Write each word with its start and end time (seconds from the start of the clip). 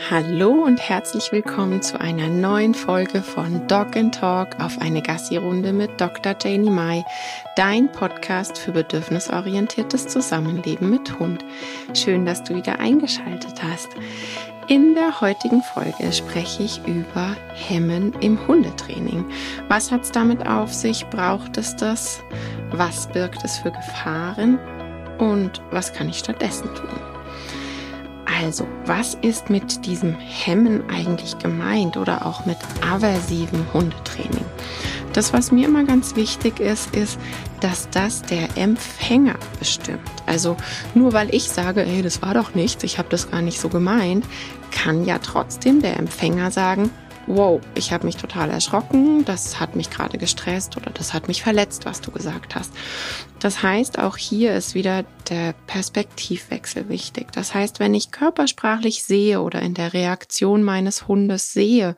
Hallo 0.00 0.52
und 0.64 0.80
herzlich 0.80 1.32
willkommen 1.32 1.82
zu 1.82 2.00
einer 2.00 2.28
neuen 2.28 2.72
Folge 2.72 3.20
von 3.20 3.66
Dog 3.66 3.96
and 3.96 4.14
Talk 4.14 4.58
auf 4.60 4.80
eine 4.80 5.02
Gassi-Runde 5.02 5.72
mit 5.72 6.00
Dr. 6.00 6.36
Janie 6.40 6.70
Mai, 6.70 7.04
dein 7.56 7.90
Podcast 7.90 8.58
für 8.58 8.70
bedürfnisorientiertes 8.70 10.06
Zusammenleben 10.06 10.88
mit 10.88 11.18
Hund. 11.18 11.44
Schön, 11.94 12.24
dass 12.24 12.44
du 12.44 12.54
wieder 12.54 12.78
eingeschaltet 12.78 13.60
hast. 13.62 13.88
In 14.68 14.94
der 14.94 15.20
heutigen 15.20 15.62
Folge 15.62 16.12
spreche 16.12 16.62
ich 16.62 16.80
über 16.86 17.36
Hemmen 17.52 18.14
im 18.20 18.46
Hundetraining. 18.46 19.26
Was 19.66 19.90
hat 19.90 20.04
es 20.04 20.12
damit 20.12 20.46
auf 20.46 20.72
sich? 20.72 21.06
Braucht 21.06 21.58
es 21.58 21.74
das? 21.74 22.22
Was 22.70 23.08
birgt 23.08 23.44
es 23.44 23.58
für 23.58 23.72
Gefahren? 23.72 24.58
Und 25.18 25.60
was 25.72 25.92
kann 25.92 26.08
ich 26.08 26.18
stattdessen 26.18 26.72
tun? 26.74 27.17
Also, 28.40 28.68
was 28.86 29.14
ist 29.14 29.50
mit 29.50 29.84
diesem 29.84 30.14
Hemmen 30.14 30.88
eigentlich 30.88 31.38
gemeint 31.38 31.96
oder 31.96 32.24
auch 32.24 32.46
mit 32.46 32.56
aversivem 32.88 33.66
Hundetraining? 33.72 34.44
Das, 35.12 35.32
was 35.32 35.50
mir 35.50 35.66
immer 35.66 35.82
ganz 35.82 36.14
wichtig 36.14 36.60
ist, 36.60 36.94
ist, 36.94 37.18
dass 37.60 37.90
das 37.90 38.22
der 38.22 38.56
Empfänger 38.56 39.34
bestimmt. 39.58 40.08
Also 40.26 40.56
nur 40.94 41.12
weil 41.12 41.34
ich 41.34 41.48
sage, 41.48 41.80
hey, 41.80 42.02
das 42.02 42.22
war 42.22 42.34
doch 42.34 42.54
nichts, 42.54 42.84
ich 42.84 42.98
habe 42.98 43.08
das 43.08 43.28
gar 43.28 43.42
nicht 43.42 43.58
so 43.58 43.68
gemeint, 43.68 44.24
kann 44.70 45.04
ja 45.04 45.18
trotzdem 45.18 45.82
der 45.82 45.96
Empfänger 45.96 46.52
sagen, 46.52 46.90
wow, 47.28 47.60
ich 47.74 47.92
habe 47.92 48.06
mich 48.06 48.16
total 48.16 48.50
erschrocken, 48.50 49.24
das 49.24 49.60
hat 49.60 49.76
mich 49.76 49.90
gerade 49.90 50.18
gestresst 50.18 50.76
oder 50.76 50.90
das 50.90 51.12
hat 51.12 51.28
mich 51.28 51.42
verletzt, 51.42 51.84
was 51.84 52.00
du 52.00 52.10
gesagt 52.10 52.54
hast. 52.54 52.72
Das 53.38 53.62
heißt, 53.62 53.98
auch 53.98 54.16
hier 54.16 54.54
ist 54.54 54.74
wieder 54.74 55.04
der 55.28 55.52
Perspektivwechsel 55.66 56.88
wichtig. 56.88 57.30
Das 57.32 57.54
heißt, 57.54 57.80
wenn 57.80 57.94
ich 57.94 58.10
körpersprachlich 58.10 59.04
sehe 59.04 59.40
oder 59.42 59.60
in 59.60 59.74
der 59.74 59.92
Reaktion 59.92 60.62
meines 60.62 61.06
Hundes 61.06 61.52
sehe, 61.52 61.96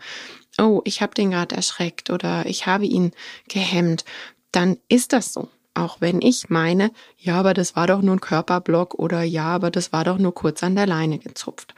oh, 0.59 0.83
ich 0.85 1.01
habe 1.01 1.15
den 1.15 1.31
gerade 1.31 1.55
erschreckt 1.55 2.11
oder 2.11 2.45
ich 2.47 2.67
habe 2.67 2.85
ihn 2.85 3.13
gehemmt, 3.49 4.05
dann 4.53 4.79
ist 4.89 5.13
das 5.13 5.33
so. 5.33 5.49
Auch 5.75 6.01
wenn 6.01 6.21
ich 6.21 6.51
meine, 6.51 6.91
ja, 7.17 7.39
aber 7.39 7.55
das 7.55 7.77
war 7.77 7.87
doch 7.87 8.03
nur 8.03 8.17
ein 8.17 8.21
Körperblock 8.21 8.95
oder 8.95 9.23
ja, 9.23 9.47
aber 9.47 9.71
das 9.71 9.93
war 9.93 10.05
doch 10.05 10.19
nur 10.19 10.35
kurz 10.35 10.65
an 10.65 10.75
der 10.75 10.87
Leine 10.87 11.19
gezupft. 11.21 11.75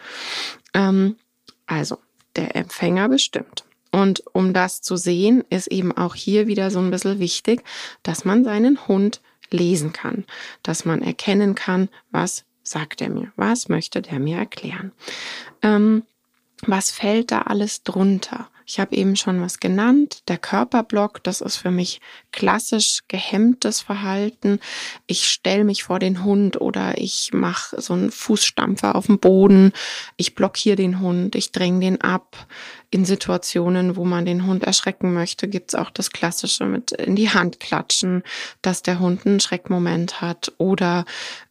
Ähm, 0.72 1.16
also, 1.66 1.98
der 2.36 2.56
Empfänger 2.56 3.08
bestimmt. 3.08 3.64
Und 3.90 4.22
um 4.32 4.54
das 4.54 4.80
zu 4.80 4.96
sehen, 4.96 5.44
ist 5.50 5.66
eben 5.66 5.96
auch 5.96 6.14
hier 6.14 6.46
wieder 6.46 6.70
so 6.70 6.78
ein 6.78 6.90
bisschen 6.90 7.18
wichtig, 7.18 7.62
dass 8.02 8.24
man 8.24 8.42
seinen 8.42 8.88
Hund 8.88 9.20
lesen 9.50 9.92
kann, 9.92 10.24
dass 10.62 10.84
man 10.84 11.02
erkennen 11.02 11.54
kann, 11.54 11.88
was 12.10 12.44
sagt 12.62 13.02
er 13.02 13.10
mir, 13.10 13.32
was 13.36 13.68
möchte 13.68 14.00
der 14.00 14.18
mir 14.18 14.38
erklären. 14.38 14.92
Ähm, 15.60 16.04
was 16.66 16.90
fällt 16.90 17.32
da 17.32 17.42
alles 17.42 17.82
drunter? 17.82 18.48
Ich 18.66 18.80
habe 18.80 18.94
eben 18.96 19.16
schon 19.16 19.40
was 19.40 19.60
genannt. 19.60 20.22
Der 20.28 20.38
Körperblock, 20.38 21.22
das 21.22 21.40
ist 21.40 21.56
für 21.56 21.70
mich 21.70 22.00
klassisch 22.32 23.00
gehemmtes 23.08 23.80
Verhalten. 23.80 24.60
Ich 25.06 25.28
stelle 25.28 25.64
mich 25.64 25.84
vor 25.84 25.98
den 25.98 26.24
Hund 26.24 26.60
oder 26.60 26.98
ich 26.98 27.30
mache 27.32 27.80
so 27.80 27.94
einen 27.94 28.10
Fußstampfer 28.10 28.94
auf 28.94 29.06
dem 29.06 29.18
Boden. 29.18 29.72
Ich 30.16 30.34
blockiere 30.34 30.76
den 30.76 31.00
Hund, 31.00 31.34
ich 31.34 31.52
dränge 31.52 31.80
den 31.80 32.00
ab 32.00 32.46
in 32.92 33.06
Situationen, 33.06 33.96
wo 33.96 34.04
man 34.04 34.26
den 34.26 34.46
Hund 34.46 34.64
erschrecken 34.64 35.14
möchte, 35.14 35.48
gibt's 35.48 35.74
auch 35.74 35.88
das 35.88 36.10
Klassische 36.10 36.66
mit 36.66 36.92
in 36.92 37.16
die 37.16 37.30
Hand 37.30 37.58
klatschen, 37.58 38.22
dass 38.60 38.82
der 38.82 38.98
Hund 38.98 39.26
einen 39.26 39.40
Schreckmoment 39.40 40.20
hat 40.20 40.52
oder 40.58 41.06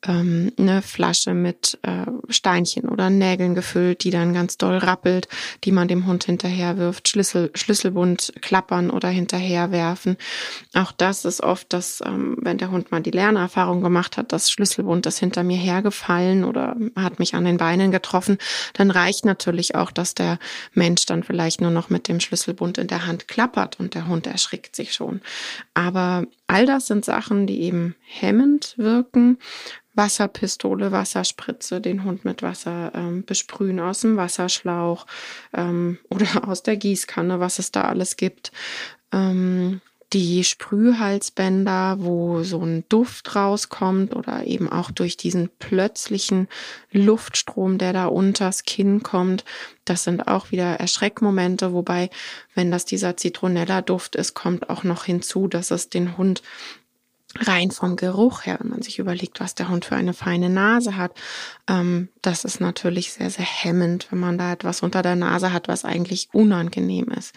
ähm, 0.08 0.52
eine 0.60 0.84
Flasche 0.84 1.34
mit 1.34 1.80
äh, 1.82 2.06
Steinchen 2.30 2.88
oder 2.88 3.10
Nägeln 3.10 3.56
gefüllt, 3.56 4.04
die 4.04 4.12
dann 4.12 4.36
ganz 4.36 4.60
doll 4.60 4.78
rappelt, 4.78 5.28
die 5.64 5.72
man 5.72 5.88
dem 5.88 6.06
Hund 6.06 6.26
hinterher 6.26 6.78
wirft, 6.78 7.10
Schlüssel, 7.10 7.50
Schlüsselbund 7.56 8.34
klappern 8.42 8.92
oder 8.92 9.10
hinterher 9.10 9.72
werfen. 9.72 10.18
Auch 10.76 10.92
das 10.92 11.26
ist 11.26 11.42
oft 11.42 11.74
das, 11.74 12.04
ähm, 12.06 12.38
wenn 12.40 12.60
der 12.60 12.70
Hund 12.70 12.92
mal 12.92 13.02
die 13.02 13.10
Lernerfahrung 13.10 13.82
gemacht 13.82 14.16
hat, 14.16 14.32
das 14.32 14.52
Schlüsselbund 14.52 15.08
ist 15.08 15.18
hinter 15.18 15.42
mir 15.42 15.58
hergefallen 15.58 16.44
oder 16.44 16.76
hat 16.96 17.18
mich 17.18 17.34
an 17.34 17.46
den 17.46 17.58
Beinen 17.58 17.90
getroffen, 17.90 18.38
dann 18.74 18.92
reicht 18.92 19.26
natürlich 19.26 19.74
auch, 19.74 19.90
dass 19.90 20.14
der 20.14 20.38
Mensch 20.76 21.08
dann 21.08 21.24
vielleicht 21.32 21.62
nur 21.62 21.72
noch 21.72 21.90
mit 21.90 22.10
dem 22.10 22.20
Schlüsselbund 22.20 22.78
in 22.78 22.88
der 22.88 23.08
Hand 23.08 23.30
klappert 23.30 23.80
und 23.80 23.96
der 23.96 24.08
Hund 24.08 24.28
erschrickt 24.28 24.76
sich 24.76 24.94
schon. 24.94 25.22
Aber 25.74 26.26
all 26.46 26.66
das 26.66 26.88
sind 26.88 27.06
Sachen, 27.06 27.48
die 27.48 27.62
eben 27.62 27.96
hemmend 28.02 28.74
wirken. 28.78 29.38
Wasserpistole, 29.94 30.92
Wasserspritze, 30.92 31.80
den 31.80 32.04
Hund 32.04 32.26
mit 32.26 32.44
Wasser 32.44 32.92
ähm, 32.94 33.24
besprühen 33.24 33.80
aus 33.80 34.02
dem 34.02 34.18
Wasserschlauch 34.18 35.06
ähm, 35.54 36.00
oder 36.10 36.28
aus 36.50 36.64
der 36.64 36.76
Gießkanne, 36.76 37.40
was 37.40 37.60
es 37.60 37.72
da 37.72 37.84
alles 37.84 38.18
gibt. 38.18 38.52
Ähm, 39.14 39.80
die 40.14 40.44
Sprühhalsbänder, 40.44 41.98
wo 42.00 42.44
so 42.44 42.62
ein 42.62 42.84
Duft 42.90 43.36
rauskommt 43.36 44.14
oder 44.14 44.46
eben 44.46 44.70
auch 44.70 44.92
durch 44.92 45.16
diesen 45.16 45.50
plötzlichen 45.60 46.50
Luftstrom, 46.92 47.78
der 47.78 47.94
da 47.94 48.08
unters 48.08 48.64
Kinn 48.64 49.04
kommt. 49.04 49.46
Das 49.86 50.04
sind 50.04 50.28
auch 50.28 50.52
wieder 50.52 50.80
Erschreckmomente, 50.80 51.74
wobei, 51.74 52.10
wenn 52.56 52.72
das 52.72 52.86
dieser 52.86 53.16
Zitronella-Duft 53.16 54.16
ist, 54.16 54.34
kommt 54.34 54.70
auch 54.70 54.84
noch 54.84 55.06
hinzu, 55.06 55.48
dass 55.48 55.72
es 55.72 55.90
den 55.90 56.18
Hund 56.18 56.42
rein 57.40 57.72
vom 57.72 57.96
Geruch 57.96 58.46
her, 58.46 58.58
wenn 58.60 58.70
man 58.70 58.82
sich 58.82 59.00
überlegt, 59.00 59.40
was 59.40 59.56
der 59.56 59.70
Hund 59.70 59.86
für 59.86 59.96
eine 59.96 60.14
feine 60.14 60.50
Nase 60.50 60.98
hat, 60.98 61.14
ähm, 61.70 62.10
das 62.22 62.44
ist 62.44 62.60
natürlich 62.60 63.14
sehr, 63.14 63.30
sehr 63.30 63.46
hemmend, 63.46 64.08
wenn 64.12 64.20
man 64.20 64.38
da 64.38 64.52
etwas 64.52 64.82
unter 64.82 65.02
der 65.02 65.16
Nase 65.16 65.54
hat, 65.54 65.68
was 65.68 65.86
eigentlich 65.86 66.30
unangenehm 66.34 67.10
ist. 67.10 67.34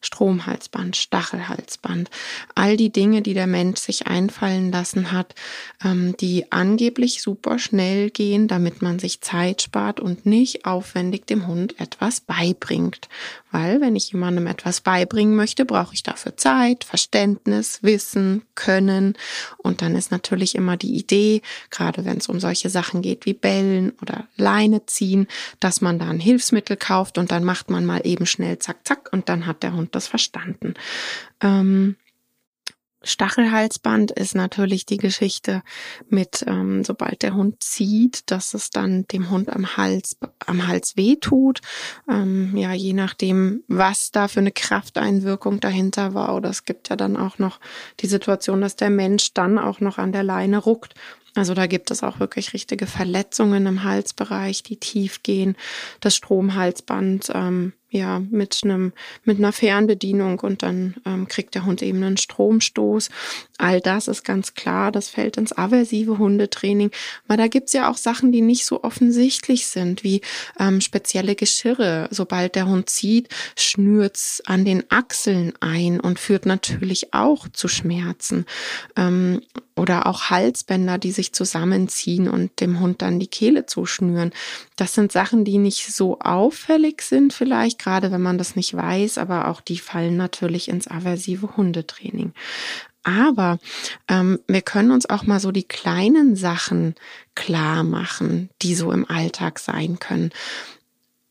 Stromhalsband, 0.00 0.96
Stachelhalsband, 0.96 2.10
all 2.54 2.76
die 2.76 2.90
Dinge, 2.90 3.22
die 3.22 3.34
der 3.34 3.46
Mensch 3.46 3.80
sich 3.80 4.06
einfallen 4.06 4.70
lassen 4.70 5.12
hat, 5.12 5.34
ähm, 5.82 6.16
die 6.18 6.50
angeblich 6.52 7.22
super 7.22 7.58
schnell 7.58 8.10
gehen, 8.10 8.48
damit 8.48 8.82
man 8.82 8.98
sich 8.98 9.20
Zeit 9.20 9.62
spart 9.62 10.00
und 10.00 10.26
nicht 10.26 10.66
aufwendig 10.66 11.26
dem 11.26 11.46
Hund 11.46 11.80
etwas 11.80 12.20
beibringt. 12.20 13.08
Weil 13.54 13.80
wenn 13.80 13.94
ich 13.94 14.10
jemandem 14.10 14.48
etwas 14.48 14.80
beibringen 14.80 15.36
möchte, 15.36 15.64
brauche 15.64 15.94
ich 15.94 16.02
dafür 16.02 16.36
Zeit, 16.36 16.82
Verständnis, 16.82 17.84
Wissen, 17.84 18.42
Können. 18.56 19.16
Und 19.58 19.80
dann 19.80 19.94
ist 19.94 20.10
natürlich 20.10 20.56
immer 20.56 20.76
die 20.76 20.96
Idee, 20.96 21.40
gerade 21.70 22.04
wenn 22.04 22.16
es 22.16 22.28
um 22.28 22.40
solche 22.40 22.68
Sachen 22.68 23.00
geht 23.00 23.26
wie 23.26 23.32
Bellen 23.32 23.92
oder 24.02 24.26
Leine 24.36 24.86
ziehen, 24.86 25.28
dass 25.60 25.80
man 25.80 26.00
da 26.00 26.08
ein 26.08 26.18
Hilfsmittel 26.18 26.76
kauft 26.76 27.16
und 27.16 27.30
dann 27.30 27.44
macht 27.44 27.70
man 27.70 27.86
mal 27.86 28.00
eben 28.02 28.26
schnell 28.26 28.58
zack, 28.58 28.78
zack 28.82 29.12
und 29.12 29.28
dann 29.28 29.46
hat 29.46 29.62
der 29.62 29.74
Hund 29.74 29.94
das 29.94 30.08
verstanden. 30.08 30.74
Ähm, 31.40 31.94
Stachelhalsband 33.04 34.10
ist 34.10 34.34
natürlich 34.34 34.86
die 34.86 34.96
Geschichte 34.96 35.62
mit, 36.08 36.44
ähm, 36.46 36.84
sobald 36.84 37.22
der 37.22 37.34
Hund 37.34 37.62
zieht, 37.62 38.30
dass 38.30 38.54
es 38.54 38.70
dann 38.70 39.06
dem 39.08 39.30
Hund 39.30 39.50
am 39.50 39.76
Hals, 39.76 40.16
am 40.46 40.66
Hals 40.66 40.96
weh 40.96 41.16
tut. 41.16 41.60
Ähm, 42.08 42.56
ja, 42.56 42.72
je 42.72 42.92
nachdem, 42.92 43.62
was 43.68 44.10
da 44.10 44.28
für 44.28 44.40
eine 44.40 44.52
Krafteinwirkung 44.52 45.60
dahinter 45.60 46.14
war. 46.14 46.34
Oder 46.34 46.50
es 46.50 46.64
gibt 46.64 46.88
ja 46.88 46.96
dann 46.96 47.16
auch 47.16 47.38
noch 47.38 47.60
die 48.00 48.06
Situation, 48.06 48.60
dass 48.60 48.76
der 48.76 48.90
Mensch 48.90 49.34
dann 49.34 49.58
auch 49.58 49.80
noch 49.80 49.98
an 49.98 50.12
der 50.12 50.22
Leine 50.22 50.58
ruckt. 50.58 50.94
Also 51.34 51.54
da 51.54 51.66
gibt 51.66 51.90
es 51.90 52.02
auch 52.02 52.20
wirklich 52.20 52.52
richtige 52.52 52.86
Verletzungen 52.86 53.66
im 53.66 53.82
Halsbereich, 53.82 54.62
die 54.62 54.76
tief 54.76 55.22
gehen. 55.22 55.56
Das 56.00 56.14
Stromhalsband 56.14 57.32
ähm, 57.34 57.72
ja, 57.94 58.20
mit 58.30 58.60
einem, 58.64 58.92
mit 59.24 59.38
einer 59.38 59.52
Fernbedienung 59.52 60.40
und 60.40 60.64
dann 60.64 60.96
ähm, 61.06 61.28
kriegt 61.28 61.54
der 61.54 61.64
Hund 61.64 61.80
eben 61.80 62.02
einen 62.02 62.16
Stromstoß. 62.16 63.08
All 63.56 63.80
das 63.80 64.08
ist 64.08 64.24
ganz 64.24 64.54
klar, 64.54 64.90
das 64.90 65.08
fällt 65.08 65.36
ins 65.36 65.56
aversive 65.56 66.18
Hundetraining. 66.18 66.90
Aber 67.28 67.36
da 67.36 67.46
gibt's 67.46 67.72
ja 67.72 67.88
auch 67.88 67.96
Sachen, 67.96 68.32
die 68.32 68.40
nicht 68.40 68.66
so 68.66 68.82
offensichtlich 68.82 69.68
sind, 69.68 70.02
wie 70.02 70.22
ähm, 70.58 70.80
spezielle 70.80 71.36
Geschirre. 71.36 72.08
Sobald 72.10 72.56
der 72.56 72.66
Hund 72.66 72.90
zieht, 72.90 73.28
schnürt's 73.56 74.42
an 74.44 74.64
den 74.64 74.82
Achseln 74.90 75.52
ein 75.60 76.00
und 76.00 76.18
führt 76.18 76.46
natürlich 76.46 77.14
auch 77.14 77.46
zu 77.48 77.68
Schmerzen. 77.68 78.44
Ähm, 78.96 79.40
oder 79.76 80.06
auch 80.06 80.30
Halsbänder, 80.30 80.98
die 80.98 81.10
sich 81.10 81.32
zusammenziehen 81.32 82.28
und 82.28 82.60
dem 82.60 82.78
Hund 82.78 83.02
dann 83.02 83.18
die 83.18 83.26
Kehle 83.26 83.66
zuschnüren. 83.66 84.32
Das 84.76 84.94
sind 84.94 85.10
Sachen, 85.10 85.44
die 85.44 85.58
nicht 85.58 85.92
so 85.92 86.20
auffällig 86.20 87.02
sind 87.02 87.32
vielleicht, 87.32 87.80
gerade 87.84 88.10
wenn 88.10 88.22
man 88.22 88.38
das 88.38 88.56
nicht 88.56 88.74
weiß, 88.74 89.18
aber 89.18 89.48
auch 89.48 89.60
die 89.60 89.78
fallen 89.78 90.16
natürlich 90.16 90.68
ins 90.68 90.88
aversive 90.88 91.54
Hundetraining. 91.56 92.32
Aber 93.02 93.58
ähm, 94.08 94.40
wir 94.48 94.62
können 94.62 94.90
uns 94.90 95.08
auch 95.08 95.24
mal 95.24 95.38
so 95.38 95.52
die 95.52 95.68
kleinen 95.68 96.34
Sachen 96.34 96.94
klar 97.34 97.84
machen, 97.84 98.48
die 98.62 98.74
so 98.74 98.90
im 98.90 99.08
Alltag 99.08 99.58
sein 99.58 99.98
können. 99.98 100.30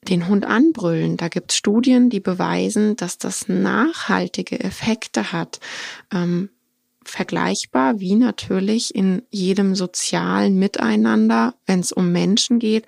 Den 0.07 0.27
Hund 0.27 0.45
anbrüllen, 0.45 1.17
da 1.17 1.27
gibt 1.27 1.51
es 1.51 1.57
Studien, 1.57 2.11
die 2.11 2.19
beweisen, 2.19 2.95
dass 2.97 3.17
das 3.17 3.47
nachhaltige 3.47 4.59
Effekte 4.59 5.31
hat. 5.31 5.59
Ähm, 6.13 6.50
vergleichbar 7.09 8.00
wie 8.00 8.15
natürlich 8.15 8.94
in 8.95 9.23
jedem 9.29 9.75
sozialen 9.75 10.57
Miteinander, 10.57 11.55
wenn 11.65 11.79
es 11.79 11.91
um 11.91 12.11
Menschen 12.11 12.59
geht. 12.59 12.85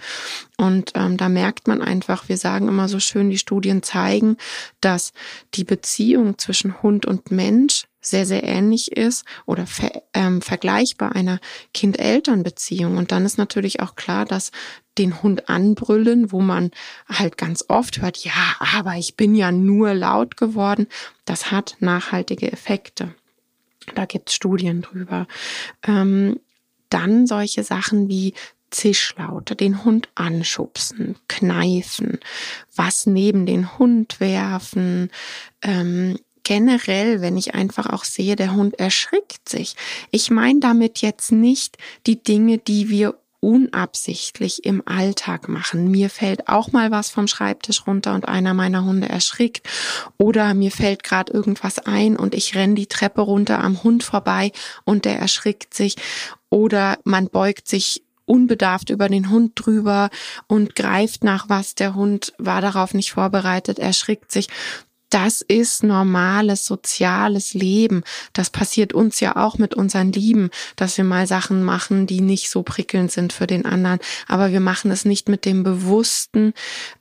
Und 0.57 0.91
ähm, 0.95 1.17
da 1.17 1.29
merkt 1.29 1.67
man 1.67 1.81
einfach, 1.81 2.29
wir 2.29 2.37
sagen 2.37 2.67
immer 2.67 2.87
so 2.87 2.99
schön, 2.99 3.29
die 3.29 3.37
Studien 3.37 3.83
zeigen, 3.83 4.37
dass 4.81 5.13
die 5.53 5.63
Beziehung 5.63 6.37
zwischen 6.37 6.81
Hund 6.81 7.05
und 7.05 7.31
Mensch 7.31 7.85
sehr, 8.05 8.25
sehr 8.25 8.43
ähnlich 8.43 8.91
ist 8.91 9.25
oder 9.45 9.65
ver, 9.65 10.03
ähm, 10.13 10.41
vergleichbar 10.41 11.15
einer 11.15 11.39
Kind-Eltern-Beziehung. 11.73 12.97
Und 12.97 13.11
dann 13.11 13.25
ist 13.25 13.37
natürlich 13.37 13.79
auch 13.79 13.95
klar, 13.95 14.25
dass 14.25 14.51
den 14.97 15.21
Hund 15.21 15.49
anbrüllen, 15.49 16.31
wo 16.31 16.39
man 16.39 16.71
halt 17.07 17.37
ganz 17.37 17.65
oft 17.67 18.01
hört, 18.01 18.17
ja, 18.17 18.55
aber 18.59 18.95
ich 18.95 19.17
bin 19.17 19.35
ja 19.35 19.51
nur 19.51 19.93
laut 19.93 20.37
geworden, 20.37 20.87
das 21.25 21.51
hat 21.51 21.75
nachhaltige 21.79 22.51
Effekte. 22.51 23.13
Da 23.93 24.05
gibt's 24.05 24.33
Studien 24.33 24.81
drüber. 24.81 25.27
Ähm, 25.85 26.39
dann 26.89 27.27
solche 27.27 27.63
Sachen 27.63 28.09
wie 28.09 28.33
Zischlaute, 28.71 29.55
den 29.55 29.85
Hund 29.85 30.09
anschubsen, 30.15 31.15
kneifen, 31.27 32.19
was 32.75 33.05
neben 33.05 33.45
den 33.45 33.77
Hund 33.77 34.19
werfen, 34.19 35.11
ähm, 35.61 36.17
generell, 36.43 37.21
wenn 37.21 37.37
ich 37.37 37.55
einfach 37.55 37.87
auch 37.87 38.03
sehe, 38.03 38.35
der 38.35 38.53
Hund 38.53 38.79
erschrickt 38.79 39.49
sich. 39.49 39.75
Ich 40.11 40.29
meine 40.29 40.59
damit 40.59 40.99
jetzt 40.99 41.31
nicht 41.31 41.77
die 42.05 42.21
Dinge, 42.21 42.57
die 42.57 42.89
wir 42.89 43.15
unabsichtlich 43.45 44.65
im 44.65 44.81
Alltag 44.87 45.47
machen. 45.49 45.91
Mir 45.91 46.09
fällt 46.09 46.47
auch 46.49 46.71
mal 46.71 46.89
was 46.89 47.11
vom 47.11 47.27
Schreibtisch 47.27 47.85
runter 47.85 48.15
und 48.15 48.27
einer 48.27 48.55
meiner 48.55 48.85
Hunde 48.85 49.07
erschrickt 49.07 49.61
oder 50.17 50.55
mir 50.55 50.71
fällt 50.71 51.03
gerade 51.03 51.31
irgendwas 51.31 51.77
ein 51.77 52.17
und 52.17 52.33
ich 52.33 52.55
renn 52.55 52.73
die 52.73 52.87
Treppe 52.87 53.21
runter 53.21 53.63
am 53.63 53.83
Hund 53.83 54.03
vorbei 54.03 54.51
und 54.83 55.05
der 55.05 55.19
erschrickt 55.19 55.75
sich 55.75 55.95
oder 56.49 56.97
man 57.03 57.29
beugt 57.29 57.67
sich 57.67 58.01
unbedarft 58.25 58.89
über 58.89 59.09
den 59.09 59.29
Hund 59.29 59.51
drüber 59.53 60.09
und 60.47 60.75
greift 60.75 61.23
nach 61.23 61.47
was. 61.47 61.75
Der 61.75 61.93
Hund 61.93 62.33
war 62.39 62.61
darauf 62.61 62.95
nicht 62.95 63.11
vorbereitet, 63.11 63.77
erschrickt 63.77 64.31
sich 64.31 64.47
das 65.15 65.39
ist 65.39 65.81
normales 65.81 66.65
soziales 66.65 67.53
Leben. 67.53 68.03
Das 68.33 68.49
passiert 68.49 68.91
uns 68.91 69.21
ja 69.21 69.37
auch 69.37 69.57
mit 69.57 69.73
unseren 69.73 70.11
Lieben, 70.11 70.49
dass 70.75 70.97
wir 70.97 71.05
mal 71.05 71.25
Sachen 71.25 71.63
machen, 71.63 72.05
die 72.05 72.19
nicht 72.19 72.49
so 72.49 72.63
prickelnd 72.63 73.13
sind 73.13 73.31
für 73.31 73.47
den 73.47 73.65
anderen. 73.65 73.99
Aber 74.27 74.51
wir 74.51 74.59
machen 74.59 74.91
es 74.91 75.05
nicht 75.05 75.29
mit 75.29 75.45
dem 75.45 75.63
bewussten, 75.63 76.53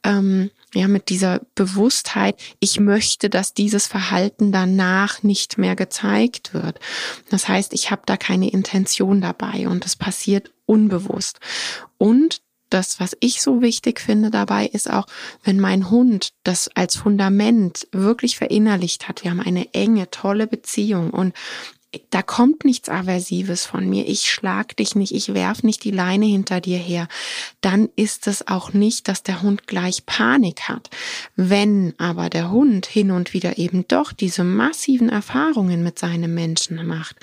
ähm, 0.05 0.53
ja, 0.75 0.87
mit 0.87 1.09
dieser 1.09 1.41
Bewusstheit, 1.57 2.37
ich 2.61 2.79
möchte, 2.79 3.31
dass 3.31 3.53
dieses 3.53 3.89
Verhalten 3.89 4.53
danach 4.53 5.25
nicht 5.25 5.59
mehr 5.59 5.75
gezeigt 5.75 6.55
wird. 6.55 6.79
Das 7.31 7.49
heißt, 7.49 7.73
ich 7.73 7.91
habe 7.91 8.03
da 8.07 8.17
keine 8.17 8.49
Intention 8.49 9.23
dabei 9.23 9.67
und 9.67 9.85
es 9.85 9.97
passiert 9.97 10.53
unbewusst. 10.67 11.41
Und 11.99 12.44
das, 12.75 13.01
was 13.01 13.17
ich 13.21 13.41
so 13.41 13.63
wichtig 13.63 14.01
finde 14.01 14.31
dabei, 14.31 14.67
ist 14.67 14.91
auch, 14.91 15.07
wenn 15.45 15.61
mein 15.61 15.91
Hund 15.91 16.33
das 16.43 16.69
als 16.75 16.97
Fundament 16.97 17.87
wirklich 17.93 18.37
verinnerlicht 18.37 19.09
hat. 19.09 19.23
Wir 19.23 19.31
haben 19.31 19.41
eine 19.41 19.73
enge, 19.73 20.11
tolle 20.11 20.47
Beziehung 20.47 21.11
und 21.11 21.35
da 22.11 22.23
kommt 22.23 22.65
nichts 22.65 22.89
Aversives 22.89 23.67
von 23.67 23.89
mir. 23.89 24.09
Ich 24.09 24.29
schlag 24.31 24.77
dich 24.77 24.97
nicht, 24.97 25.15
ich 25.15 25.35
werf 25.35 25.63
nicht 25.63 25.85
die 25.85 25.91
Leine 25.91 26.27
hinter 26.27 26.61
dir 26.61 26.79
her. 26.79 27.09
Dann 27.61 27.89
ist 27.97 28.27
es 28.27 28.49
auch 28.49 28.73
nicht, 28.73 29.07
dass 29.09 29.23
der 29.23 29.43
Hund 29.43 29.67
gleich 29.67 30.07
Panik 30.07 30.63
hat. 30.63 30.91
Wenn 31.37 31.95
aber 31.99 32.31
der 32.31 32.51
Hund 32.51 32.87
hin 32.87 33.11
und 33.11 33.33
wieder 33.33 33.59
eben 33.59 33.87
doch 33.87 34.13
diese 34.13 34.45
massiven 34.45 35.09
Erfahrungen 35.09 35.83
mit 35.83 35.99
seinem 35.99 36.35
Menschen 36.35 36.85
macht, 36.87 37.17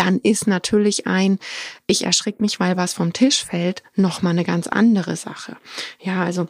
dann 0.00 0.18
ist 0.18 0.46
natürlich 0.46 1.06
ein, 1.06 1.38
ich 1.86 2.04
erschrick 2.06 2.40
mich, 2.40 2.58
weil 2.58 2.78
was 2.78 2.94
vom 2.94 3.12
Tisch 3.12 3.44
fällt, 3.44 3.82
nochmal 3.96 4.32
eine 4.32 4.44
ganz 4.44 4.66
andere 4.66 5.14
Sache. 5.14 5.58
Ja, 6.00 6.24
also 6.24 6.48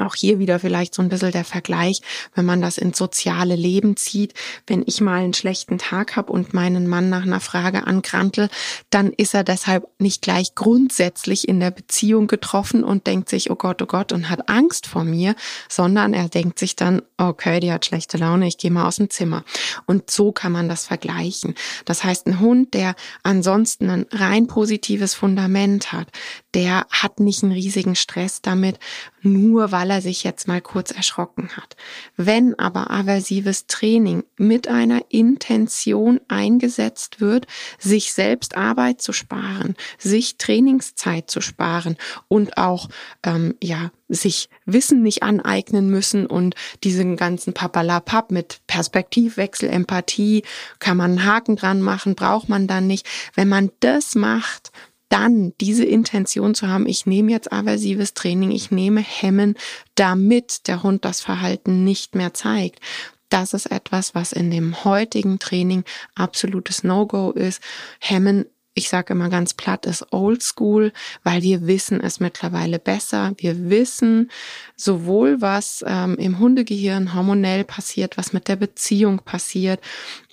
auch 0.00 0.14
hier 0.14 0.38
wieder 0.38 0.58
vielleicht 0.58 0.94
so 0.94 1.02
ein 1.02 1.08
bisschen 1.08 1.32
der 1.32 1.44
Vergleich, 1.44 2.00
wenn 2.34 2.44
man 2.44 2.60
das 2.60 2.78
ins 2.78 2.98
soziale 2.98 3.56
Leben 3.56 3.96
zieht. 3.96 4.34
Wenn 4.66 4.82
ich 4.86 5.00
mal 5.00 5.22
einen 5.22 5.34
schlechten 5.34 5.78
Tag 5.78 6.16
habe 6.16 6.32
und 6.32 6.54
meinen 6.54 6.88
Mann 6.88 7.08
nach 7.08 7.22
einer 7.22 7.40
Frage 7.40 7.86
ankrantel, 7.86 8.48
dann 8.90 9.12
ist 9.12 9.34
er 9.34 9.44
deshalb 9.44 9.86
nicht 9.98 10.22
gleich 10.22 10.54
grundsätzlich 10.54 11.48
in 11.48 11.60
der 11.60 11.70
Beziehung 11.70 12.26
getroffen 12.26 12.84
und 12.84 13.06
denkt 13.06 13.28
sich, 13.28 13.50
oh 13.50 13.56
Gott, 13.56 13.82
oh 13.82 13.86
Gott, 13.86 14.12
und 14.12 14.30
hat 14.30 14.48
Angst 14.48 14.86
vor 14.86 15.04
mir, 15.04 15.34
sondern 15.68 16.14
er 16.14 16.28
denkt 16.28 16.58
sich 16.58 16.76
dann, 16.76 17.02
okay, 17.16 17.60
die 17.60 17.72
hat 17.72 17.84
schlechte 17.86 18.16
Laune, 18.16 18.46
ich 18.46 18.58
gehe 18.58 18.70
mal 18.70 18.86
aus 18.86 18.96
dem 18.96 19.10
Zimmer. 19.10 19.44
Und 19.86 20.10
so 20.10 20.32
kann 20.32 20.52
man 20.52 20.68
das 20.68 20.86
vergleichen. 20.86 21.54
Das 21.84 22.04
heißt, 22.04 22.26
ein 22.26 22.40
Hund, 22.40 22.74
der 22.74 22.94
ansonsten 23.22 23.90
ein 23.90 24.06
rein 24.10 24.46
positives 24.46 25.14
Fundament 25.14 25.92
hat, 25.92 26.08
der 26.54 26.86
hat 26.90 27.18
nicht 27.18 27.42
einen 27.42 27.52
riesigen 27.52 27.96
Stress 27.96 28.40
damit, 28.40 28.78
nur 29.22 29.72
weil 29.72 29.90
er 29.90 30.00
sich 30.00 30.22
jetzt 30.22 30.46
mal 30.46 30.60
kurz 30.60 30.92
erschrocken 30.92 31.50
hat. 31.56 31.76
Wenn 32.16 32.58
aber 32.58 32.90
aversives 32.90 33.66
Training 33.66 34.24
mit 34.36 34.68
einer 34.68 35.02
Intention 35.08 36.20
eingesetzt 36.28 37.20
wird, 37.20 37.46
sich 37.78 38.12
selbst 38.12 38.56
Arbeit 38.56 39.02
zu 39.02 39.12
sparen, 39.12 39.74
sich 39.98 40.36
Trainingszeit 40.38 41.30
zu 41.30 41.40
sparen 41.40 41.96
und 42.28 42.56
auch 42.56 42.88
ähm, 43.24 43.54
ja 43.62 43.90
sich 44.08 44.48
Wissen 44.66 45.02
nicht 45.02 45.22
aneignen 45.22 45.88
müssen 45.88 46.26
und 46.26 46.54
diesen 46.84 47.16
ganzen 47.16 47.54
Papalapap 47.54 48.30
mit 48.30 48.60
Perspektivwechsel, 48.66 49.68
Empathie, 49.70 50.44
kann 50.78 50.98
man 50.98 51.12
einen 51.12 51.24
Haken 51.24 51.56
dran 51.56 51.80
machen, 51.80 52.14
braucht 52.14 52.48
man 52.48 52.66
dann 52.66 52.86
nicht. 52.86 53.06
Wenn 53.34 53.48
man 53.48 53.70
das 53.80 54.14
macht, 54.14 54.70
dann 55.14 55.52
diese 55.60 55.84
Intention 55.84 56.56
zu 56.56 56.66
haben, 56.66 56.86
ich 56.86 57.06
nehme 57.06 57.30
jetzt 57.30 57.52
aversives 57.52 58.14
Training, 58.14 58.50
ich 58.50 58.72
nehme 58.72 59.00
Hemmen, 59.00 59.54
damit 59.94 60.66
der 60.66 60.82
Hund 60.82 61.04
das 61.04 61.20
Verhalten 61.20 61.84
nicht 61.84 62.16
mehr 62.16 62.34
zeigt. 62.34 62.80
Das 63.28 63.54
ist 63.54 63.66
etwas, 63.66 64.16
was 64.16 64.32
in 64.32 64.50
dem 64.50 64.84
heutigen 64.84 65.38
Training 65.38 65.84
absolutes 66.16 66.82
No-Go 66.82 67.30
ist. 67.30 67.62
Hemmen 68.00 68.46
ich 68.76 68.88
sage 68.88 69.12
immer 69.12 69.28
ganz 69.28 69.54
platt, 69.54 69.86
ist 69.86 70.12
oldschool, 70.12 70.92
weil 71.22 71.42
wir 71.42 71.68
wissen 71.68 72.00
es 72.00 72.18
mittlerweile 72.18 72.80
besser. 72.80 73.32
Wir 73.36 73.70
wissen 73.70 74.32
sowohl, 74.74 75.40
was 75.40 75.84
ähm, 75.86 76.16
im 76.16 76.40
Hundegehirn 76.40 77.14
hormonell 77.14 77.62
passiert, 77.62 78.16
was 78.16 78.32
mit 78.32 78.48
der 78.48 78.56
Beziehung 78.56 79.20
passiert, 79.20 79.80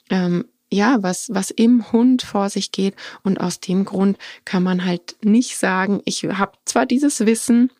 ähm, 0.10 0.46
ja, 0.72 0.98
was, 1.02 1.30
was 1.34 1.52
im 1.52 1.92
Hund 1.92 2.22
vor 2.22 2.50
sich 2.50 2.72
geht. 2.72 2.96
Und 3.24 3.40
aus 3.40 3.60
dem 3.60 3.86
Grund 3.86 4.18
kann 4.46 4.64
man 4.64 4.86
halt 4.86 5.18
nicht 5.24 5.58
sagen, 5.58 6.02
ich 6.06 6.24
habe 6.24 6.54
zwar 6.66 6.86
dieses 6.86 7.26
Wissen, 7.26 7.72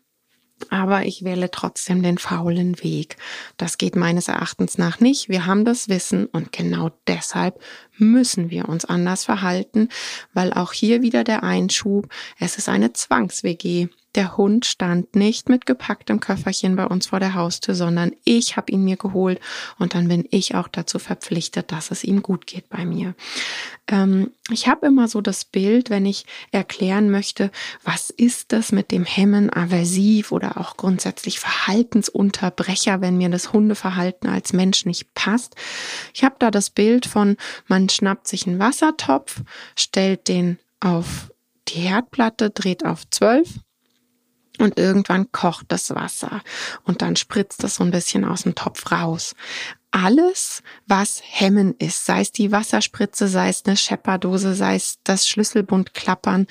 aber 0.70 1.04
ich 1.04 1.24
wähle 1.24 1.50
trotzdem 1.50 2.02
den 2.02 2.18
faulen 2.18 2.82
Weg. 2.82 3.16
Das 3.56 3.78
geht 3.78 3.96
meines 3.96 4.28
Erachtens 4.28 4.78
nach 4.78 5.00
nicht. 5.00 5.28
Wir 5.28 5.46
haben 5.46 5.64
das 5.64 5.88
Wissen 5.88 6.26
und 6.26 6.52
genau 6.52 6.90
deshalb 7.06 7.60
müssen 7.96 8.50
wir 8.50 8.68
uns 8.68 8.84
anders 8.84 9.24
verhalten, 9.24 9.88
weil 10.34 10.52
auch 10.52 10.72
hier 10.72 11.02
wieder 11.02 11.24
der 11.24 11.42
Einschub, 11.42 12.08
es 12.38 12.58
ist 12.58 12.68
eine 12.68 12.92
Zwangs-WG. 12.92 13.88
Der 14.14 14.36
Hund 14.36 14.66
stand 14.66 15.16
nicht 15.16 15.48
mit 15.48 15.64
gepacktem 15.64 16.20
Köfferchen 16.20 16.76
bei 16.76 16.84
uns 16.84 17.06
vor 17.06 17.18
der 17.18 17.32
Haustür, 17.32 17.74
sondern 17.74 18.12
ich 18.24 18.58
habe 18.58 18.70
ihn 18.70 18.84
mir 18.84 18.96
geholt 18.96 19.40
und 19.78 19.94
dann 19.94 20.08
bin 20.08 20.26
ich 20.30 20.54
auch 20.54 20.68
dazu 20.68 20.98
verpflichtet, 20.98 21.72
dass 21.72 21.90
es 21.90 22.04
ihm 22.04 22.22
gut 22.22 22.46
geht 22.46 22.68
bei 22.68 22.84
mir. 22.84 23.14
Ähm, 23.88 24.30
ich 24.50 24.68
habe 24.68 24.86
immer 24.86 25.08
so 25.08 25.22
das 25.22 25.46
Bild, 25.46 25.88
wenn 25.88 26.04
ich 26.04 26.26
erklären 26.50 27.10
möchte, 27.10 27.50
was 27.84 28.10
ist 28.10 28.52
das 28.52 28.70
mit 28.70 28.90
dem 28.90 29.06
Hemmen, 29.06 29.50
aversiv 29.50 30.30
oder 30.30 30.58
auch 30.58 30.76
grundsätzlich 30.76 31.40
Verhaltensunterbrecher, 31.40 33.00
wenn 33.00 33.16
mir 33.16 33.30
das 33.30 33.54
Hundeverhalten 33.54 34.28
als 34.28 34.52
Mensch 34.52 34.84
nicht 34.84 35.14
passt. 35.14 35.56
Ich 36.12 36.22
habe 36.22 36.36
da 36.38 36.50
das 36.50 36.68
Bild 36.68 37.06
von, 37.06 37.38
man 37.66 37.88
schnappt 37.88 38.28
sich 38.28 38.46
einen 38.46 38.58
Wassertopf, 38.58 39.40
stellt 39.74 40.28
den 40.28 40.58
auf 40.80 41.32
die 41.68 41.80
Herdplatte, 41.80 42.50
dreht 42.50 42.84
auf 42.84 43.08
zwölf 43.08 43.48
und 44.58 44.78
irgendwann 44.78 45.30
kocht 45.32 45.66
das 45.68 45.94
Wasser 45.94 46.42
und 46.84 47.02
dann 47.02 47.16
spritzt 47.16 47.62
das 47.62 47.76
so 47.76 47.84
ein 47.84 47.90
bisschen 47.90 48.24
aus 48.24 48.42
dem 48.42 48.54
Topf 48.54 48.90
raus. 48.92 49.34
Alles, 49.90 50.62
was 50.86 51.20
Hemmen 51.24 51.74
ist, 51.78 52.06
sei 52.06 52.22
es 52.22 52.32
die 52.32 52.50
Wasserspritze, 52.50 53.28
sei 53.28 53.48
es 53.48 53.64
eine 53.66 53.76
Schepperdose, 53.76 54.54
sei 54.54 54.76
es 54.76 54.98
das 55.04 55.28
Schlüsselbund 55.28 55.92
klappern 55.92 56.46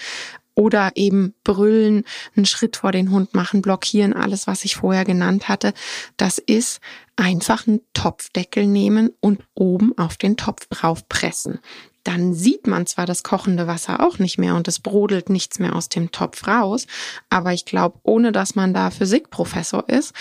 oder 0.53 0.91
eben 0.95 1.33
brüllen, 1.43 2.03
einen 2.35 2.45
Schritt 2.45 2.77
vor 2.77 2.91
den 2.91 3.09
Hund 3.09 3.33
machen, 3.33 3.61
blockieren, 3.61 4.13
alles, 4.13 4.47
was 4.47 4.65
ich 4.65 4.75
vorher 4.75 5.05
genannt 5.05 5.47
hatte, 5.47 5.73
das 6.17 6.37
ist 6.37 6.81
einfach 7.15 7.67
einen 7.67 7.81
Topfdeckel 7.93 8.67
nehmen 8.67 9.11
und 9.21 9.41
oben 9.55 9.97
auf 9.97 10.17
den 10.17 10.37
Topf 10.37 10.67
drauf 10.67 11.07
pressen 11.07 11.59
dann 12.03 12.33
sieht 12.33 12.67
man 12.67 12.85
zwar 12.85 13.05
das 13.05 13.23
kochende 13.23 13.67
Wasser 13.67 14.05
auch 14.05 14.19
nicht 14.19 14.37
mehr 14.37 14.55
und 14.55 14.67
es 14.67 14.79
brodelt 14.79 15.29
nichts 15.29 15.59
mehr 15.59 15.75
aus 15.75 15.89
dem 15.89 16.11
Topf 16.11 16.47
raus, 16.47 16.87
aber 17.29 17.53
ich 17.53 17.65
glaube, 17.65 17.99
ohne 18.03 18.31
dass 18.31 18.55
man 18.55 18.73
da 18.73 18.91
Physikprofessor 18.91 19.87
ist, 19.89 20.13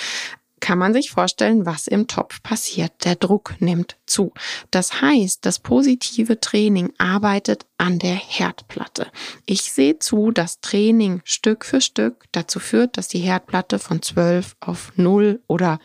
kann 0.60 0.78
man 0.78 0.92
sich 0.92 1.10
vorstellen, 1.10 1.66
was 1.66 1.86
im 1.86 2.06
Topf 2.06 2.42
passiert. 2.42 2.92
Der 3.04 3.16
Druck 3.16 3.54
nimmt 3.60 3.96
zu. 4.06 4.32
Das 4.70 5.00
heißt, 5.00 5.44
das 5.44 5.58
positive 5.58 6.38
Training 6.38 6.92
arbeitet 6.98 7.66
an 7.78 7.98
der 7.98 8.14
Herdplatte. 8.14 9.06
Ich 9.46 9.72
sehe 9.72 9.98
zu, 9.98 10.30
dass 10.30 10.60
Training 10.60 11.22
Stück 11.24 11.64
für 11.64 11.80
Stück 11.80 12.26
dazu 12.32 12.60
führt, 12.60 12.98
dass 12.98 13.08
die 13.08 13.18
Herdplatte 13.18 13.78
von 13.78 14.02
12 14.02 14.56
auf 14.60 14.92
0 14.96 15.40
oder 15.46 15.80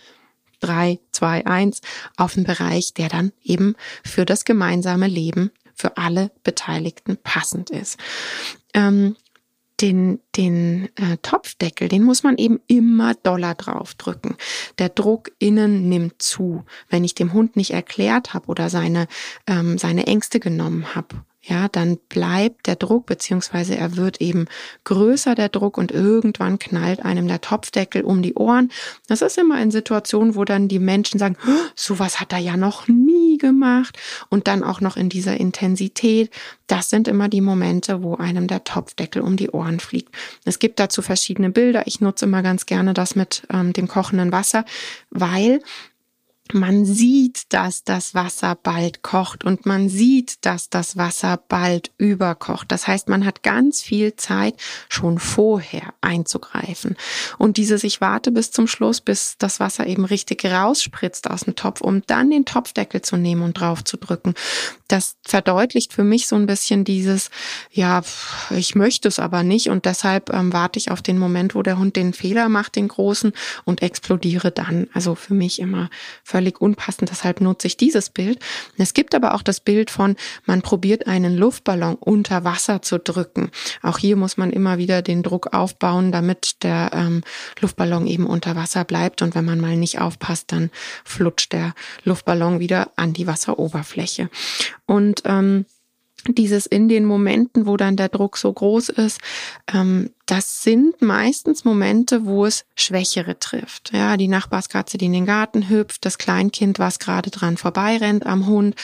3, 0.59 0.99
2, 1.11 1.45
1 1.45 1.81
auf 2.17 2.33
den 2.33 2.43
Bereich, 2.43 2.93
der 2.93 3.09
dann 3.09 3.31
eben 3.43 3.75
für 4.03 4.25
das 4.25 4.45
gemeinsame 4.45 5.07
Leben 5.07 5.51
für 5.75 5.98
alle 5.98 6.32
Beteiligten 6.44 7.17
passend 7.17 7.70
ist. 7.70 7.98
Ähm, 8.74 9.15
den, 9.82 10.20
den 10.38 10.89
äh, 10.96 11.17
Topfdeckel, 11.22 11.89
den 11.89 12.03
muss 12.03 12.24
man 12.24 12.38
eben 12.38 12.62
immer 12.67 13.13
doller 13.13 13.55
draufdrücken. 13.55 14.36
Der 14.79 14.89
Druck 14.89 15.32
innen 15.38 15.89
nimmt 15.89 16.22
zu. 16.22 16.63
Wenn 16.89 17.03
ich 17.03 17.13
dem 17.13 17.34
Hund 17.34 17.58
nicht 17.58 17.72
erklärt 17.72 18.34
habe 18.34 18.48
oder 18.48 18.70
seine, 18.70 19.08
ähm, 19.48 19.77
seine 19.77 20.08
Ängste 20.08 20.39
genommen 20.39 20.96
habe 20.96 21.25
ja, 21.48 21.67
dann 21.67 21.98
bleibt 22.10 22.65
der 22.65 22.75
Druck, 22.75 23.05
beziehungsweise 23.05 23.77
er 23.77 23.98
wird 23.98 24.20
eben 24.20 24.48
größer, 24.84 25.36
der 25.36 25.50
Druck, 25.50 25.77
und 25.77 25.91
irgendwann 25.91 26.58
knallt 26.58 27.05
einem 27.05 27.27
der 27.27 27.39
Topfdeckel 27.39 28.03
um 28.03 28.24
die 28.24 28.34
Ohren. 28.34 28.72
Das 29.08 29.22
ist 29.22 29.38
immer 29.38 29.62
in 29.62 29.70
Situationen, 29.70 30.36
wo 30.36 30.44
dann 30.44 30.67
die 30.67 30.79
Menschen 30.79 31.20
sagen, 31.20 31.38
sowas 31.75 32.20
hat 32.20 32.34
er 32.34 32.39
ja 32.39 32.58
noch 32.58 32.88
nie 33.35 33.37
gemacht 33.37 33.97
und 34.29 34.47
dann 34.47 34.63
auch 34.63 34.81
noch 34.81 34.97
in 34.97 35.09
dieser 35.09 35.37
Intensität. 35.37 36.31
Das 36.67 36.89
sind 36.89 37.07
immer 37.07 37.29
die 37.29 37.41
Momente, 37.41 38.03
wo 38.03 38.15
einem 38.15 38.47
der 38.47 38.63
Topfdeckel 38.63 39.21
um 39.21 39.35
die 39.37 39.49
Ohren 39.49 39.79
fliegt. 39.79 40.13
Es 40.45 40.59
gibt 40.59 40.79
dazu 40.79 41.01
verschiedene 41.01 41.49
Bilder. 41.49 41.83
Ich 41.85 42.01
nutze 42.01 42.25
immer 42.25 42.41
ganz 42.41 42.65
gerne 42.65 42.93
das 42.93 43.15
mit 43.15 43.43
ähm, 43.53 43.73
dem 43.73 43.87
kochenden 43.87 44.31
Wasser, 44.31 44.65
weil 45.09 45.59
man 46.53 46.85
sieht, 46.85 47.53
dass 47.53 47.83
das 47.83 48.13
Wasser 48.13 48.55
bald 48.55 49.01
kocht 49.01 49.43
und 49.43 49.65
man 49.65 49.89
sieht, 49.89 50.45
dass 50.45 50.69
das 50.69 50.95
Wasser 50.95 51.39
bald 51.47 51.91
überkocht. 51.97 52.71
Das 52.71 52.87
heißt, 52.87 53.09
man 53.09 53.25
hat 53.25 53.41
ganz 53.41 53.81
viel 53.81 54.15
Zeit, 54.15 54.53
schon 54.87 55.17
vorher 55.17 55.93
einzugreifen. 56.01 56.95
Und 57.39 57.57
dieses 57.57 57.83
Ich 57.83 57.99
warte 57.99 58.31
bis 58.31 58.51
zum 58.51 58.67
Schluss, 58.67 59.01
bis 59.01 59.37
das 59.39 59.59
Wasser 59.59 59.87
eben 59.87 60.05
richtig 60.05 60.45
rausspritzt 60.45 61.29
aus 61.29 61.41
dem 61.41 61.55
Topf, 61.55 61.81
um 61.81 62.03
dann 62.05 62.29
den 62.29 62.45
Topfdeckel 62.45 63.01
zu 63.01 63.17
nehmen 63.17 63.41
und 63.41 63.59
drauf 63.59 63.83
zu 63.83 63.97
drücken. 63.97 64.35
Das 64.87 65.15
verdeutlicht 65.23 65.93
für 65.93 66.03
mich 66.03 66.27
so 66.27 66.35
ein 66.35 66.45
bisschen 66.45 66.83
dieses, 66.83 67.31
ja, 67.71 68.03
ich 68.51 68.75
möchte 68.75 69.07
es 69.07 69.17
aber 69.17 69.41
nicht 69.41 69.69
und 69.69 69.85
deshalb 69.85 70.31
ähm, 70.31 70.53
warte 70.53 70.77
ich 70.77 70.91
auf 70.91 71.01
den 71.01 71.17
Moment, 71.17 71.55
wo 71.55 71.63
der 71.63 71.79
Hund 71.79 71.95
den 71.95 72.13
Fehler 72.13 72.49
macht, 72.49 72.75
den 72.75 72.87
großen, 72.87 73.33
und 73.63 73.81
explodiere 73.81 74.51
dann. 74.51 74.87
Also 74.93 75.15
für 75.15 75.33
mich 75.33 75.59
immer 75.59 75.89
völlig 76.35 76.59
unpassend, 76.59 77.09
deshalb 77.11 77.39
nutze 77.39 77.67
ich 77.67 77.77
dieses 77.77 78.09
Bild. 78.09 78.39
Es 78.77 78.93
gibt 78.93 79.15
aber 79.15 79.35
auch 79.35 79.41
das 79.41 79.61
Bild 79.61 79.89
von, 79.89 80.17
man 80.45 80.61
probiert 80.61 81.07
einen 81.07 81.37
Luftballon 81.37 81.95
unter 81.95 82.43
Wasser 82.43 82.81
zu 82.81 82.99
drücken. 82.99 83.51
Auch 83.81 83.99
hier 83.99 84.17
muss 84.17 84.35
man 84.35 84.51
immer 84.51 84.77
wieder 84.77 85.01
den 85.01 85.23
Druck 85.23 85.53
aufbauen, 85.53 86.11
damit 86.11 86.61
der 86.63 86.91
ähm, 86.93 87.23
Luftballon 87.61 88.05
eben 88.05 88.27
unter 88.27 88.57
Wasser 88.57 88.83
bleibt. 88.83 89.21
Und 89.21 89.33
wenn 89.33 89.45
man 89.45 89.61
mal 89.61 89.77
nicht 89.77 90.01
aufpasst, 90.01 90.51
dann 90.51 90.71
flutscht 91.05 91.53
der 91.53 91.73
Luftballon 92.03 92.59
wieder 92.59 92.91
an 92.97 93.13
die 93.13 93.27
Wasseroberfläche. 93.27 94.29
Und 94.85 95.21
ähm, 95.23 95.65
dieses 96.27 96.65
in 96.65 96.89
den 96.89 97.05
Momenten, 97.05 97.65
wo 97.67 97.77
dann 97.77 97.96
der 97.96 98.10
Druck 98.10 98.38
so 98.38 98.51
groß 98.51 98.89
ist, 98.89 99.20
ähm, 99.74 100.10
das 100.25 100.63
sind 100.63 101.01
meistens 101.01 101.65
Momente, 101.65 102.25
wo 102.25 102.46
es 102.46 102.65
Schwächere 102.75 103.38
trifft. 103.38 103.91
Ja, 103.94 104.17
die 104.17 104.27
Nachbarskatze, 104.27 104.98
die 104.98 105.05
in 105.05 105.13
den 105.13 105.25
Garten 105.25 105.70
hüpft, 105.70 106.03
das 106.05 106.17
Kleinkind, 106.17 106.79
was 106.79 106.98
gerade 106.98 107.29
dran 107.29 107.58
vorbeirennt 107.58 108.25
am 108.25 108.48
Hund, 108.48 108.75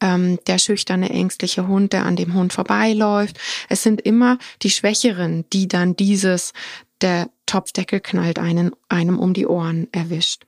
ähm, 0.00 0.38
der 0.46 0.58
schüchterne, 0.58 1.10
ängstliche 1.10 1.66
Hund, 1.66 1.92
der 1.92 2.06
an 2.06 2.14
dem 2.14 2.34
Hund 2.34 2.52
vorbeiläuft. 2.52 3.38
Es 3.68 3.82
sind 3.82 4.00
immer 4.00 4.38
die 4.62 4.70
Schwächeren, 4.70 5.44
die 5.52 5.66
dann 5.66 5.96
dieses, 5.96 6.52
der 7.00 7.28
Topfdeckel 7.46 8.00
knallt 8.00 8.38
einen, 8.38 8.70
einem 8.88 9.18
um 9.18 9.34
die 9.34 9.46
Ohren 9.46 9.88
erwischt. 9.92 10.44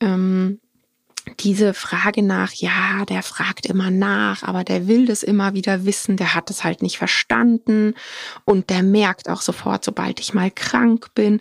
Ähm, 0.00 0.58
diese 1.40 1.74
Frage 1.74 2.22
nach, 2.22 2.52
ja, 2.52 3.04
der 3.06 3.22
fragt 3.22 3.66
immer 3.66 3.90
nach, 3.90 4.42
aber 4.42 4.64
der 4.64 4.86
will 4.86 5.06
das 5.06 5.22
immer 5.22 5.54
wieder 5.54 5.84
wissen, 5.84 6.16
der 6.16 6.34
hat 6.34 6.50
es 6.50 6.64
halt 6.64 6.82
nicht 6.82 6.98
verstanden 6.98 7.94
und 8.44 8.70
der 8.70 8.82
merkt 8.82 9.28
auch 9.28 9.40
sofort, 9.40 9.84
sobald 9.84 10.20
ich 10.20 10.34
mal 10.34 10.50
krank 10.50 11.14
bin, 11.14 11.40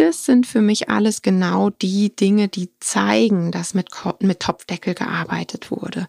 das 0.00 0.24
sind 0.24 0.46
für 0.46 0.62
mich 0.62 0.88
alles 0.88 1.20
genau 1.20 1.68
die 1.68 2.16
Dinge, 2.16 2.48
die 2.48 2.70
zeigen, 2.80 3.52
dass 3.52 3.74
mit, 3.74 3.90
mit 4.20 4.40
Topfdeckel 4.40 4.94
gearbeitet 4.94 5.70
wurde. 5.70 6.06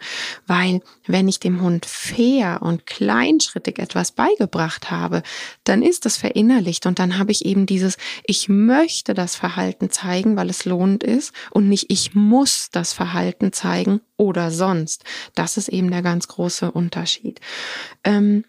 Weil 0.47 0.79
wenn 1.07 1.27
ich 1.27 1.41
dem 1.41 1.61
Hund 1.61 1.85
fair 1.85 2.61
und 2.61 2.85
kleinschrittig 2.85 3.79
etwas 3.79 4.13
beigebracht 4.13 4.91
habe, 4.91 5.23
dann 5.65 5.81
ist 5.81 6.05
das 6.05 6.15
verinnerlicht 6.15 6.85
und 6.85 6.99
dann 6.99 7.17
habe 7.17 7.33
ich 7.33 7.45
eben 7.45 7.65
dieses, 7.65 7.97
ich 8.25 8.47
möchte 8.47 9.13
das 9.13 9.35
Verhalten 9.35 9.91
zeigen, 9.91 10.37
weil 10.37 10.49
es 10.49 10.63
lohnend 10.63 11.03
ist 11.03 11.33
und 11.49 11.67
nicht 11.67 11.87
ich 11.89 12.15
muss 12.15 12.69
das 12.71 12.93
Verhalten 12.93 13.51
zeigen 13.51 13.99
oder 14.15 14.51
sonst. 14.51 15.03
Das 15.35 15.57
ist 15.57 15.67
eben 15.67 15.91
der 15.91 16.01
ganz 16.01 16.29
große 16.29 16.71
Unterschied. 16.71 17.41
Ähm, 18.05 18.45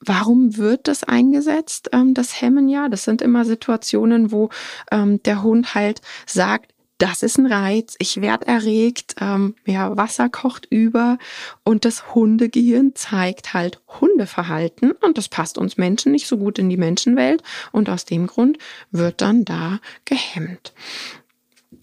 Warum 0.00 0.56
wird 0.56 0.88
das 0.88 1.04
eingesetzt, 1.04 1.90
ähm, 1.92 2.14
das 2.14 2.40
Hemmen 2.40 2.68
ja? 2.68 2.88
Das 2.88 3.04
sind 3.04 3.22
immer 3.22 3.44
Situationen, 3.44 4.30
wo 4.30 4.50
ähm, 4.90 5.22
der 5.22 5.42
Hund 5.42 5.74
halt 5.74 6.00
sagt, 6.26 6.72
das 6.98 7.22
ist 7.22 7.38
ein 7.38 7.46
Reiz, 7.46 7.94
ich 7.98 8.20
werde 8.20 8.46
erregt, 8.46 9.16
ähm, 9.20 9.54
ja, 9.66 9.96
Wasser 9.96 10.30
kocht 10.30 10.66
über 10.70 11.18
und 11.62 11.84
das 11.84 12.14
Hundegehirn 12.14 12.94
zeigt 12.94 13.52
halt 13.52 13.80
Hundeverhalten 14.00 14.92
und 14.92 15.18
das 15.18 15.28
passt 15.28 15.58
uns 15.58 15.76
Menschen 15.76 16.12
nicht 16.12 16.26
so 16.26 16.38
gut 16.38 16.58
in 16.58 16.70
die 16.70 16.78
Menschenwelt 16.78 17.42
und 17.72 17.90
aus 17.90 18.06
dem 18.06 18.26
Grund 18.26 18.58
wird 18.90 19.20
dann 19.20 19.44
da 19.44 19.78
gehemmt. 20.06 20.72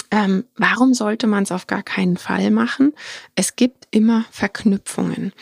Ähm, 0.09 0.45
warum 0.55 0.93
sollte 0.93 1.27
man 1.27 1.43
es 1.43 1.51
auf 1.51 1.67
gar 1.67 1.83
keinen 1.83 2.17
Fall 2.17 2.49
machen? 2.49 2.93
Es 3.35 3.55
gibt 3.55 3.82
immer 3.93 4.25
Verknüpfungen. 4.31 5.33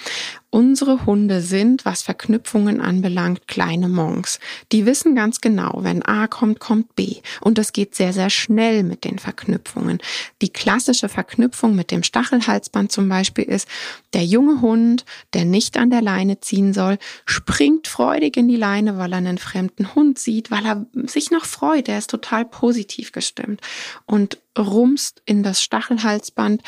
Unsere 0.53 1.05
Hunde 1.05 1.41
sind, 1.41 1.85
was 1.85 2.01
Verknüpfungen 2.01 2.81
anbelangt, 2.81 3.47
kleine 3.47 3.87
Monks. 3.87 4.37
Die 4.73 4.85
wissen 4.85 5.15
ganz 5.15 5.39
genau, 5.39 5.77
wenn 5.77 6.03
A 6.03 6.27
kommt, 6.27 6.59
kommt 6.59 6.93
B. 6.93 7.21
Und 7.39 7.57
das 7.57 7.71
geht 7.71 7.95
sehr, 7.95 8.11
sehr 8.11 8.29
schnell 8.29 8.83
mit 8.83 9.05
den 9.05 9.17
Verknüpfungen. 9.17 9.99
Die 10.41 10.51
klassische 10.51 11.07
Verknüpfung 11.07 11.73
mit 11.73 11.89
dem 11.89 12.03
Stachelhalsband 12.03 12.91
zum 12.91 13.07
Beispiel 13.07 13.45
ist, 13.45 13.65
der 14.11 14.25
junge 14.25 14.59
Hund, 14.59 15.05
der 15.33 15.45
nicht 15.45 15.77
an 15.77 15.89
der 15.89 16.01
Leine 16.01 16.41
ziehen 16.41 16.73
soll, 16.73 16.97
springt 17.25 17.87
freudig 17.87 18.35
in 18.35 18.49
die 18.49 18.57
Leine, 18.57 18.97
weil 18.97 19.13
er 19.13 19.19
einen 19.19 19.37
fremden 19.37 19.95
Hund 19.95 20.19
sieht, 20.19 20.51
weil 20.51 20.65
er 20.65 20.85
sich 21.07 21.31
noch 21.31 21.45
freut. 21.45 21.87
Er 21.87 21.97
ist 21.97 22.09
total 22.09 22.43
positiv 22.43 23.13
gestimmt 23.13 23.61
und 24.05 24.37
rumst 24.59 25.21
in 25.25 25.43
das 25.43 25.63
Stachelhalsband 25.63 26.61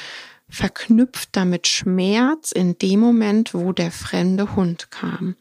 verknüpft 0.54 1.30
damit 1.32 1.68
Schmerz 1.68 2.52
in 2.52 2.78
dem 2.78 3.00
Moment, 3.00 3.56
wo 3.56 3.72
der 3.72 3.90
fremde 3.90 4.56
Hund 4.56 4.92
kam. 4.92 5.36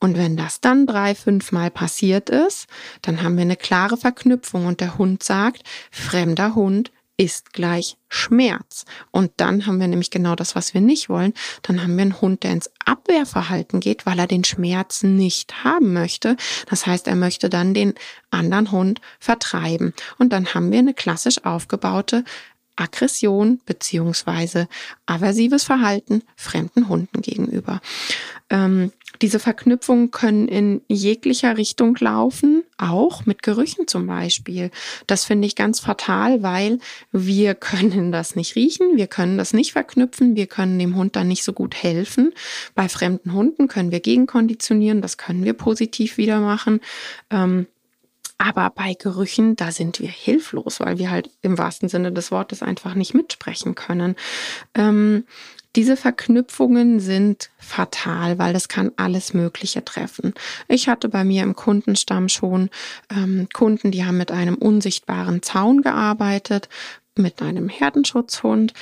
Und 0.00 0.18
wenn 0.18 0.36
das 0.36 0.60
dann 0.60 0.84
drei, 0.84 1.14
fünf 1.14 1.52
Mal 1.52 1.70
passiert 1.70 2.28
ist, 2.28 2.66
dann 3.02 3.22
haben 3.22 3.36
wir 3.36 3.42
eine 3.42 3.56
klare 3.56 3.96
Verknüpfung 3.96 4.66
und 4.66 4.80
der 4.80 4.98
Hund 4.98 5.22
sagt, 5.22 5.62
fremder 5.92 6.56
Hund 6.56 6.90
ist 7.16 7.52
gleich 7.52 7.96
Schmerz. 8.08 8.84
Und 9.12 9.32
dann 9.36 9.66
haben 9.66 9.78
wir 9.78 9.86
nämlich 9.86 10.10
genau 10.10 10.34
das, 10.34 10.56
was 10.56 10.74
wir 10.74 10.80
nicht 10.80 11.08
wollen. 11.08 11.34
Dann 11.62 11.82
haben 11.82 11.96
wir 11.96 12.02
einen 12.02 12.20
Hund, 12.20 12.42
der 12.42 12.52
ins 12.52 12.70
Abwehrverhalten 12.84 13.78
geht, 13.78 14.06
weil 14.06 14.18
er 14.18 14.26
den 14.26 14.44
Schmerz 14.44 15.04
nicht 15.04 15.62
haben 15.62 15.92
möchte. 15.92 16.36
Das 16.68 16.86
heißt, 16.86 17.06
er 17.06 17.16
möchte 17.16 17.48
dann 17.48 17.74
den 17.74 17.94
anderen 18.30 18.72
Hund 18.72 19.00
vertreiben. 19.20 19.94
Und 20.18 20.32
dann 20.32 20.54
haben 20.54 20.72
wir 20.72 20.78
eine 20.80 20.94
klassisch 20.94 21.44
aufgebaute 21.44 22.24
Aggression 22.78 23.60
beziehungsweise 23.66 24.68
aversives 25.06 25.64
Verhalten 25.64 26.22
fremden 26.36 26.88
Hunden 26.88 27.22
gegenüber. 27.22 27.80
Ähm, 28.50 28.92
diese 29.20 29.40
Verknüpfungen 29.40 30.10
können 30.10 30.46
in 30.46 30.82
jeglicher 30.86 31.56
Richtung 31.56 31.96
laufen, 31.98 32.62
auch 32.76 33.26
mit 33.26 33.42
Gerüchen 33.42 33.88
zum 33.88 34.06
Beispiel. 34.06 34.70
Das 35.06 35.24
finde 35.24 35.46
ich 35.46 35.56
ganz 35.56 35.80
fatal, 35.80 36.42
weil 36.42 36.78
wir 37.10 37.54
können 37.54 38.12
das 38.12 38.36
nicht 38.36 38.54
riechen, 38.54 38.96
wir 38.96 39.08
können 39.08 39.36
das 39.36 39.52
nicht 39.52 39.72
verknüpfen, 39.72 40.36
wir 40.36 40.46
können 40.46 40.78
dem 40.78 40.94
Hund 40.94 41.16
dann 41.16 41.28
nicht 41.28 41.42
so 41.42 41.52
gut 41.52 41.74
helfen. 41.74 42.32
Bei 42.74 42.88
fremden 42.88 43.32
Hunden 43.32 43.66
können 43.66 43.90
wir 43.90 44.00
gegenkonditionieren, 44.00 45.02
das 45.02 45.18
können 45.18 45.44
wir 45.44 45.54
positiv 45.54 46.16
wieder 46.16 46.40
machen. 46.40 46.80
Ähm, 47.30 47.66
aber 48.38 48.70
bei 48.70 48.94
Gerüchen, 48.94 49.56
da 49.56 49.72
sind 49.72 50.00
wir 50.00 50.08
hilflos, 50.08 50.78
weil 50.80 50.98
wir 50.98 51.10
halt 51.10 51.28
im 51.42 51.58
wahrsten 51.58 51.88
Sinne 51.88 52.12
des 52.12 52.30
Wortes 52.30 52.62
einfach 52.62 52.94
nicht 52.94 53.12
mitsprechen 53.12 53.74
können. 53.74 54.14
Ähm, 54.74 55.24
diese 55.76 55.96
Verknüpfungen 55.96 56.98
sind 56.98 57.50
fatal, 57.58 58.38
weil 58.38 58.52
das 58.52 58.68
kann 58.68 58.92
alles 58.96 59.34
Mögliche 59.34 59.84
treffen. 59.84 60.34
Ich 60.66 60.88
hatte 60.88 61.08
bei 61.08 61.24
mir 61.24 61.42
im 61.42 61.54
Kundenstamm 61.54 62.28
schon 62.28 62.70
ähm, 63.10 63.48
Kunden, 63.52 63.90
die 63.90 64.04
haben 64.04 64.16
mit 64.16 64.30
einem 64.30 64.54
unsichtbaren 64.54 65.42
Zaun 65.42 65.82
gearbeitet, 65.82 66.68
mit 67.16 67.42
einem 67.42 67.68
Herdenschutzhund. 67.68 68.72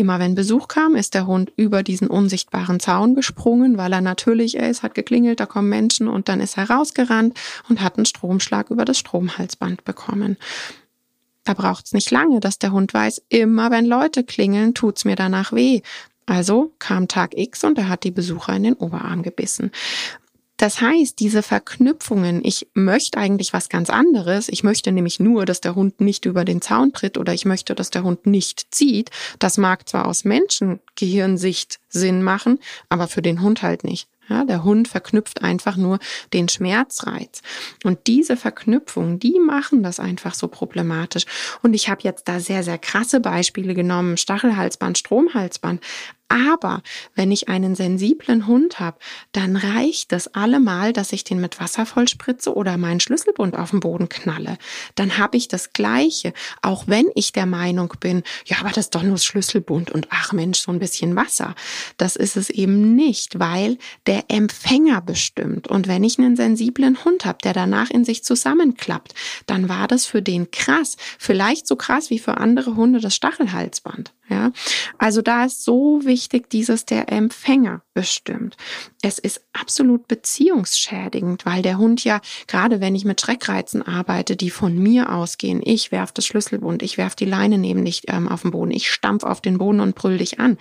Immer 0.00 0.18
wenn 0.18 0.34
Besuch 0.34 0.68
kam, 0.68 0.96
ist 0.96 1.12
der 1.12 1.26
Hund 1.26 1.52
über 1.56 1.82
diesen 1.82 2.08
unsichtbaren 2.08 2.80
Zaun 2.80 3.14
gesprungen, 3.14 3.76
weil 3.76 3.92
er 3.92 4.00
natürlich, 4.00 4.56
ist, 4.56 4.82
hat 4.82 4.94
geklingelt, 4.94 5.40
da 5.40 5.44
kommen 5.44 5.68
Menschen 5.68 6.08
und 6.08 6.30
dann 6.30 6.40
ist 6.40 6.56
er 6.56 6.70
rausgerannt 6.70 7.38
und 7.68 7.82
hat 7.82 7.98
einen 7.98 8.06
Stromschlag 8.06 8.70
über 8.70 8.86
das 8.86 8.98
Stromhalsband 8.98 9.84
bekommen. 9.84 10.38
Da 11.44 11.52
braucht's 11.52 11.92
nicht 11.92 12.10
lange, 12.10 12.40
dass 12.40 12.58
der 12.58 12.72
Hund 12.72 12.94
weiß, 12.94 13.20
immer 13.28 13.70
wenn 13.70 13.84
Leute 13.84 14.24
klingeln, 14.24 14.72
tut's 14.72 15.04
mir 15.04 15.16
danach 15.16 15.52
weh. 15.52 15.82
Also 16.24 16.72
kam 16.78 17.06
Tag 17.06 17.36
X 17.36 17.62
und 17.64 17.76
er 17.76 17.90
hat 17.90 18.02
die 18.02 18.10
Besucher 18.10 18.56
in 18.56 18.62
den 18.62 18.74
Oberarm 18.76 19.22
gebissen. 19.22 19.70
Das 20.60 20.82
heißt, 20.82 21.18
diese 21.20 21.42
Verknüpfungen, 21.42 22.44
ich 22.44 22.68
möchte 22.74 23.16
eigentlich 23.16 23.54
was 23.54 23.70
ganz 23.70 23.88
anderes, 23.88 24.50
ich 24.50 24.62
möchte 24.62 24.92
nämlich 24.92 25.18
nur, 25.18 25.46
dass 25.46 25.62
der 25.62 25.74
Hund 25.74 26.02
nicht 26.02 26.26
über 26.26 26.44
den 26.44 26.60
Zaun 26.60 26.92
tritt 26.92 27.16
oder 27.16 27.32
ich 27.32 27.46
möchte, 27.46 27.74
dass 27.74 27.88
der 27.88 28.02
Hund 28.02 28.26
nicht 28.26 28.66
zieht, 28.70 29.10
das 29.38 29.56
mag 29.56 29.88
zwar 29.88 30.06
aus 30.06 30.24
Menschengehirnsicht 30.24 31.80
Sinn 31.88 32.22
machen, 32.22 32.58
aber 32.90 33.08
für 33.08 33.22
den 33.22 33.40
Hund 33.40 33.62
halt 33.62 33.84
nicht. 33.84 34.06
Ja, 34.28 34.44
der 34.44 34.62
Hund 34.62 34.86
verknüpft 34.86 35.42
einfach 35.42 35.78
nur 35.78 35.98
den 36.34 36.50
Schmerzreiz. 36.50 37.40
Und 37.82 38.06
diese 38.06 38.36
Verknüpfungen, 38.36 39.18
die 39.18 39.40
machen 39.40 39.82
das 39.82 39.98
einfach 39.98 40.34
so 40.34 40.46
problematisch. 40.46 41.24
Und 41.62 41.72
ich 41.72 41.88
habe 41.88 42.02
jetzt 42.04 42.28
da 42.28 42.38
sehr, 42.38 42.62
sehr 42.62 42.78
krasse 42.78 43.20
Beispiele 43.20 43.72
genommen. 43.72 44.18
Stachelhalsband, 44.18 44.98
Stromhalsband. 44.98 45.82
Aber 46.30 46.82
wenn 47.16 47.32
ich 47.32 47.48
einen 47.48 47.74
sensiblen 47.74 48.46
Hund 48.46 48.78
habe, 48.78 48.98
dann 49.32 49.56
reicht 49.56 50.12
es 50.12 50.32
allemal, 50.32 50.92
dass 50.92 51.12
ich 51.12 51.24
den 51.24 51.40
mit 51.40 51.58
Wasser 51.58 51.86
vollspritze 51.86 52.54
oder 52.54 52.76
meinen 52.76 53.00
Schlüsselbund 53.00 53.58
auf 53.58 53.70
den 53.70 53.80
Boden 53.80 54.08
knalle. 54.08 54.56
Dann 54.94 55.18
habe 55.18 55.36
ich 55.36 55.48
das 55.48 55.72
Gleiche, 55.72 56.32
auch 56.62 56.84
wenn 56.86 57.08
ich 57.16 57.32
der 57.32 57.46
Meinung 57.46 57.92
bin, 57.98 58.22
ja, 58.44 58.58
aber 58.60 58.68
das 58.68 58.86
ist 58.86 58.94
doch 58.94 59.02
nur 59.02 59.12
das 59.12 59.24
Schlüsselbund 59.24 59.90
und 59.90 60.06
ach 60.10 60.32
Mensch, 60.32 60.60
so 60.60 60.70
ein 60.70 60.78
bisschen 60.78 61.16
Wasser. 61.16 61.56
Das 61.96 62.14
ist 62.14 62.36
es 62.36 62.48
eben 62.48 62.94
nicht, 62.94 63.40
weil 63.40 63.76
der 64.06 64.26
Empfänger 64.28 65.00
bestimmt. 65.00 65.66
Und 65.66 65.88
wenn 65.88 66.04
ich 66.04 66.16
einen 66.18 66.36
sensiblen 66.36 67.04
Hund 67.04 67.24
habe, 67.24 67.38
der 67.42 67.54
danach 67.54 67.90
in 67.90 68.04
sich 68.04 68.22
zusammenklappt, 68.22 69.14
dann 69.46 69.68
war 69.68 69.88
das 69.88 70.06
für 70.06 70.22
den 70.22 70.52
krass. 70.52 70.96
Vielleicht 71.18 71.66
so 71.66 71.74
krass 71.74 72.08
wie 72.10 72.20
für 72.20 72.36
andere 72.36 72.76
Hunde 72.76 73.00
das 73.00 73.16
Stachelhalsband. 73.16 74.12
Ja, 74.28 74.52
also 74.96 75.22
da 75.22 75.46
ist 75.46 75.64
so 75.64 76.04
wichtig, 76.04 76.19
dieses 76.28 76.84
der 76.84 77.10
Empfänger 77.10 77.82
bestimmt. 77.94 78.56
Es 79.02 79.18
ist 79.18 79.42
absolut 79.52 80.08
beziehungsschädigend, 80.08 81.46
weil 81.46 81.62
der 81.62 81.78
Hund 81.78 82.04
ja, 82.04 82.20
gerade 82.46 82.80
wenn 82.80 82.94
ich 82.94 83.04
mit 83.04 83.20
Schreckreizen 83.20 83.82
arbeite, 83.82 84.36
die 84.36 84.50
von 84.50 84.78
mir 84.78 85.12
ausgehen, 85.12 85.60
ich 85.64 85.92
werf 85.92 86.12
das 86.12 86.26
Schlüsselbund, 86.26 86.82
ich 86.82 86.98
werf 86.98 87.14
die 87.14 87.24
Leine 87.24 87.58
neben 87.58 87.84
dich 87.84 88.02
ähm, 88.08 88.28
auf 88.28 88.42
den 88.42 88.50
Boden, 88.50 88.70
ich 88.70 88.90
stampf 88.90 89.24
auf 89.24 89.40
den 89.40 89.58
Boden 89.58 89.80
und 89.80 89.94
brüll 89.94 90.18
dich 90.18 90.38
an. 90.38 90.58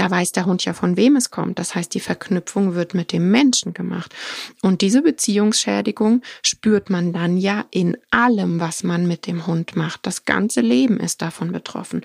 Da 0.00 0.10
weiß 0.10 0.32
der 0.32 0.46
Hund 0.46 0.64
ja, 0.64 0.72
von 0.72 0.96
wem 0.96 1.16
es 1.16 1.30
kommt. 1.30 1.58
Das 1.58 1.74
heißt, 1.74 1.92
die 1.92 2.00
Verknüpfung 2.00 2.74
wird 2.74 2.94
mit 2.94 3.12
dem 3.12 3.30
Menschen 3.30 3.74
gemacht. 3.74 4.14
Und 4.62 4.80
diese 4.80 5.02
Beziehungsschädigung 5.02 6.22
spürt 6.42 6.88
man 6.88 7.12
dann 7.12 7.36
ja 7.36 7.66
in 7.70 7.98
allem, 8.10 8.60
was 8.60 8.82
man 8.82 9.06
mit 9.06 9.26
dem 9.26 9.46
Hund 9.46 9.76
macht. 9.76 10.06
Das 10.06 10.24
ganze 10.24 10.62
Leben 10.62 10.98
ist 10.98 11.20
davon 11.20 11.52
betroffen. 11.52 12.00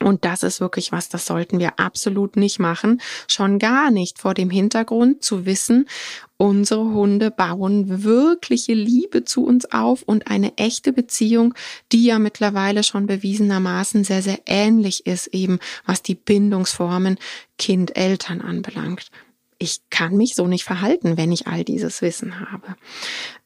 Und 0.00 0.24
das 0.24 0.42
ist 0.42 0.60
wirklich 0.60 0.92
was, 0.92 1.08
das 1.08 1.26
sollten 1.26 1.58
wir 1.58 1.80
absolut 1.80 2.36
nicht 2.36 2.58
machen. 2.58 3.00
Schon 3.26 3.58
gar 3.58 3.90
nicht 3.90 4.18
vor 4.18 4.34
dem 4.34 4.48
Hintergrund 4.50 5.24
zu 5.24 5.44
wissen, 5.44 5.88
unsere 6.36 6.84
Hunde 6.84 7.32
bauen 7.32 8.04
wirkliche 8.04 8.74
Liebe 8.74 9.24
zu 9.24 9.44
uns 9.44 9.72
auf 9.72 10.02
und 10.04 10.28
eine 10.30 10.56
echte 10.56 10.92
Beziehung, 10.92 11.54
die 11.90 12.04
ja 12.04 12.18
mittlerweile 12.20 12.84
schon 12.84 13.06
bewiesenermaßen 13.06 14.04
sehr, 14.04 14.22
sehr 14.22 14.40
ähnlich 14.46 15.06
ist, 15.06 15.28
eben 15.28 15.58
was 15.84 16.02
die 16.02 16.14
Bindungsformen 16.14 17.18
Kind-Eltern 17.58 18.40
anbelangt. 18.40 19.10
Ich 19.58 19.80
kann 19.90 20.16
mich 20.16 20.36
so 20.36 20.46
nicht 20.46 20.62
verhalten, 20.62 21.16
wenn 21.16 21.32
ich 21.32 21.48
all 21.48 21.64
dieses 21.64 22.00
Wissen 22.02 22.38
habe. 22.38 22.76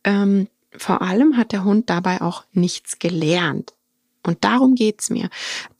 Ähm, 0.04 0.48
vor 0.76 1.00
allem 1.00 1.38
hat 1.38 1.52
der 1.52 1.64
Hund 1.64 1.88
dabei 1.88 2.20
auch 2.20 2.44
nichts 2.52 2.98
gelernt. 2.98 3.72
Und 4.24 4.44
darum 4.44 4.74
geht's 4.74 5.10
mir. 5.10 5.28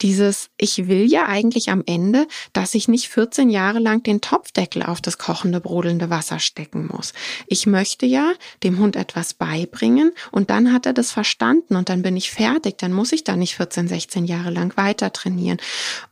Dieses, 0.01 0.51
ich 0.57 0.89
will 0.89 1.05
ja 1.05 1.27
eigentlich 1.27 1.71
am 1.71 1.83
Ende, 1.87 2.27
dass 2.53 2.75
ich 2.75 2.89
nicht 2.89 3.09
14 3.09 3.51
Jahre 3.51 3.79
lang 3.79 4.03
den 4.03 4.21
Topfdeckel 4.21 4.83
auf 4.83 5.01
das 5.01 5.19
kochende, 5.19 5.61
brodelnde 5.61 6.11
Wasser 6.11 6.41
stecken 6.41 6.89
muss. 6.93 7.13
Ich 7.47 7.67
möchte 7.67 8.05
ja 8.07 8.33
dem 8.65 8.79
Hund 8.79 8.97
etwas 8.97 9.35
beibringen 9.35 10.13
und 10.33 10.51
dann 10.51 10.73
hat 10.73 10.87
er 10.87 10.93
das 10.93 11.13
verstanden 11.13 11.77
und 11.77 11.89
dann 11.89 12.03
bin 12.03 12.17
ich 12.17 12.33
fertig. 12.33 12.79
Dann 12.79 12.93
muss 12.93 13.13
ich 13.13 13.23
da 13.23 13.37
nicht 13.37 13.55
14, 13.55 13.87
16 13.87 14.25
Jahre 14.25 14.51
lang 14.51 14.77
weiter 14.77 15.13
trainieren. 15.13 15.59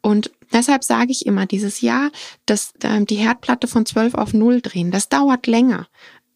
Und 0.00 0.30
Deshalb 0.52 0.82
sage 0.82 1.12
ich 1.12 1.26
immer, 1.26 1.46
dieses 1.46 1.80
Jahr, 1.80 2.10
dass 2.46 2.72
äh, 2.82 3.04
die 3.04 3.14
Herdplatte 3.14 3.68
von 3.68 3.86
12 3.86 4.14
auf 4.14 4.34
0 4.34 4.60
drehen, 4.60 4.90
das 4.90 5.08
dauert 5.08 5.46
länger. 5.46 5.86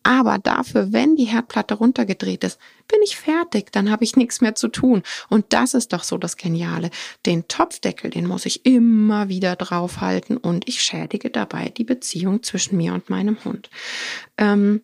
Aber 0.04 0.38
dafür, 0.38 0.92
wenn 0.92 1.16
die 1.16 1.24
Herdplatte 1.24 1.74
runtergedreht 1.74 2.44
ist, 2.44 2.60
bin 2.88 3.00
ich 3.02 3.16
fertig, 3.16 3.72
dann 3.72 3.90
habe 3.90 4.04
ich 4.04 4.16
nichts 4.16 4.42
mehr 4.42 4.54
zu 4.54 4.68
tun. 4.68 5.02
Und 5.30 5.46
das 5.48 5.74
ist 5.74 5.92
doch 5.92 6.04
so 6.04 6.18
das 6.18 6.36
Geniale. 6.36 6.90
Den 7.26 7.48
Topfdeckel, 7.48 8.10
den 8.10 8.26
muss 8.26 8.46
ich 8.46 8.66
immer 8.66 9.28
wieder 9.28 9.56
draufhalten 9.56 10.36
und 10.36 10.68
ich 10.68 10.82
schädige 10.82 11.30
dabei 11.30 11.70
die 11.70 11.84
Beziehung 11.84 12.42
zwischen 12.42 12.76
mir 12.76 12.92
und 12.92 13.08
meinem 13.08 13.42
Hund. 13.44 13.70
Ähm, 14.36 14.82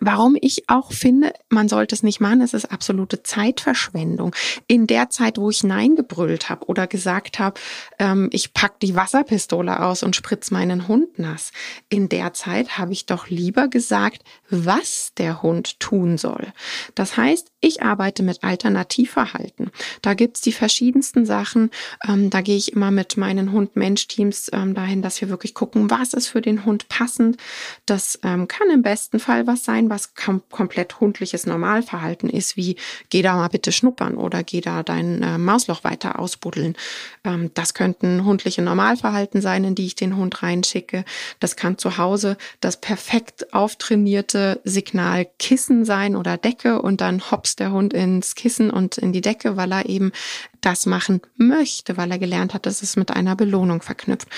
Warum 0.00 0.36
ich 0.40 0.68
auch 0.68 0.92
finde, 0.92 1.32
man 1.48 1.68
sollte 1.68 1.94
es 1.94 2.02
nicht 2.02 2.20
machen, 2.20 2.40
es 2.40 2.54
ist 2.54 2.66
absolute 2.66 3.22
Zeitverschwendung. 3.22 4.34
In 4.66 4.86
der 4.86 5.10
Zeit, 5.10 5.38
wo 5.38 5.50
ich 5.50 5.64
Nein 5.64 5.96
gebrüllt 5.96 6.48
habe 6.48 6.66
oder 6.66 6.86
gesagt 6.86 7.38
habe, 7.38 7.60
ähm, 7.98 8.28
ich 8.32 8.54
pack 8.54 8.80
die 8.80 8.96
Wasserpistole 8.96 9.80
aus 9.80 10.02
und 10.02 10.16
spritz 10.16 10.50
meinen 10.50 10.88
Hund 10.88 11.18
nass, 11.18 11.52
in 11.88 12.08
der 12.08 12.32
Zeit 12.34 12.78
habe 12.78 12.92
ich 12.92 13.06
doch 13.06 13.28
lieber 13.28 13.68
gesagt, 13.68 14.22
was 14.50 15.12
der 15.16 15.42
Hund 15.42 15.80
tun 15.80 16.18
soll. 16.18 16.52
Das 16.94 17.16
heißt, 17.16 17.50
ich 17.64 17.82
arbeite 17.82 18.22
mit 18.22 18.44
Alternativverhalten. 18.44 19.70
Da 20.02 20.12
gibt's 20.12 20.42
die 20.42 20.52
verschiedensten 20.52 21.24
Sachen. 21.24 21.70
Ähm, 22.06 22.28
da 22.28 22.42
gehe 22.42 22.56
ich 22.56 22.72
immer 22.72 22.90
mit 22.90 23.16
meinen 23.16 23.52
Hund-Mensch-Teams 23.52 24.50
ähm, 24.52 24.74
dahin, 24.74 25.00
dass 25.00 25.20
wir 25.22 25.30
wirklich 25.30 25.54
gucken, 25.54 25.90
was 25.90 26.12
ist 26.12 26.28
für 26.28 26.42
den 26.42 26.66
Hund 26.66 26.88
passend. 26.88 27.38
Das 27.86 28.18
ähm, 28.22 28.48
kann 28.48 28.68
im 28.70 28.82
besten 28.82 29.18
Fall 29.18 29.46
was 29.46 29.64
sein, 29.64 29.88
was 29.88 30.14
kom 30.14 30.42
komplett 30.50 31.00
hundliches 31.00 31.46
Normalverhalten 31.46 32.28
ist, 32.28 32.56
wie 32.58 32.76
geh 33.08 33.22
da 33.22 33.34
mal 33.36 33.48
bitte 33.48 33.72
schnuppern 33.72 34.16
oder 34.16 34.42
geh 34.42 34.60
da 34.60 34.82
dein 34.82 35.22
äh, 35.22 35.38
Mausloch 35.38 35.84
weiter 35.84 36.18
ausbuddeln. 36.18 36.76
Ähm, 37.24 37.50
das 37.54 37.72
könnten 37.72 38.26
hundliche 38.26 38.60
Normalverhalten 38.60 39.40
sein, 39.40 39.64
in 39.64 39.74
die 39.74 39.86
ich 39.86 39.94
den 39.94 40.16
Hund 40.16 40.42
reinschicke. 40.42 41.04
Das 41.40 41.56
kann 41.56 41.78
zu 41.78 41.96
Hause 41.96 42.36
das 42.60 42.78
perfekt 42.78 43.54
auftrainierte 43.54 44.60
Signal 44.64 45.26
Kissen 45.38 45.86
sein 45.86 46.14
oder 46.14 46.36
Decke 46.36 46.82
und 46.82 47.00
dann 47.00 47.30
hops 47.30 47.53
der 47.56 47.72
Hund 47.72 47.92
ins 47.92 48.34
Kissen 48.34 48.70
und 48.70 48.98
in 48.98 49.12
die 49.12 49.20
Decke, 49.20 49.56
weil 49.56 49.72
er 49.72 49.88
eben 49.88 50.12
das 50.60 50.86
machen 50.86 51.20
möchte, 51.36 51.96
weil 51.96 52.10
er 52.10 52.18
gelernt 52.18 52.54
hat, 52.54 52.66
dass 52.66 52.82
es 52.82 52.96
mit 52.96 53.10
einer 53.10 53.36
Belohnung 53.36 53.82
verknüpft. 53.82 54.28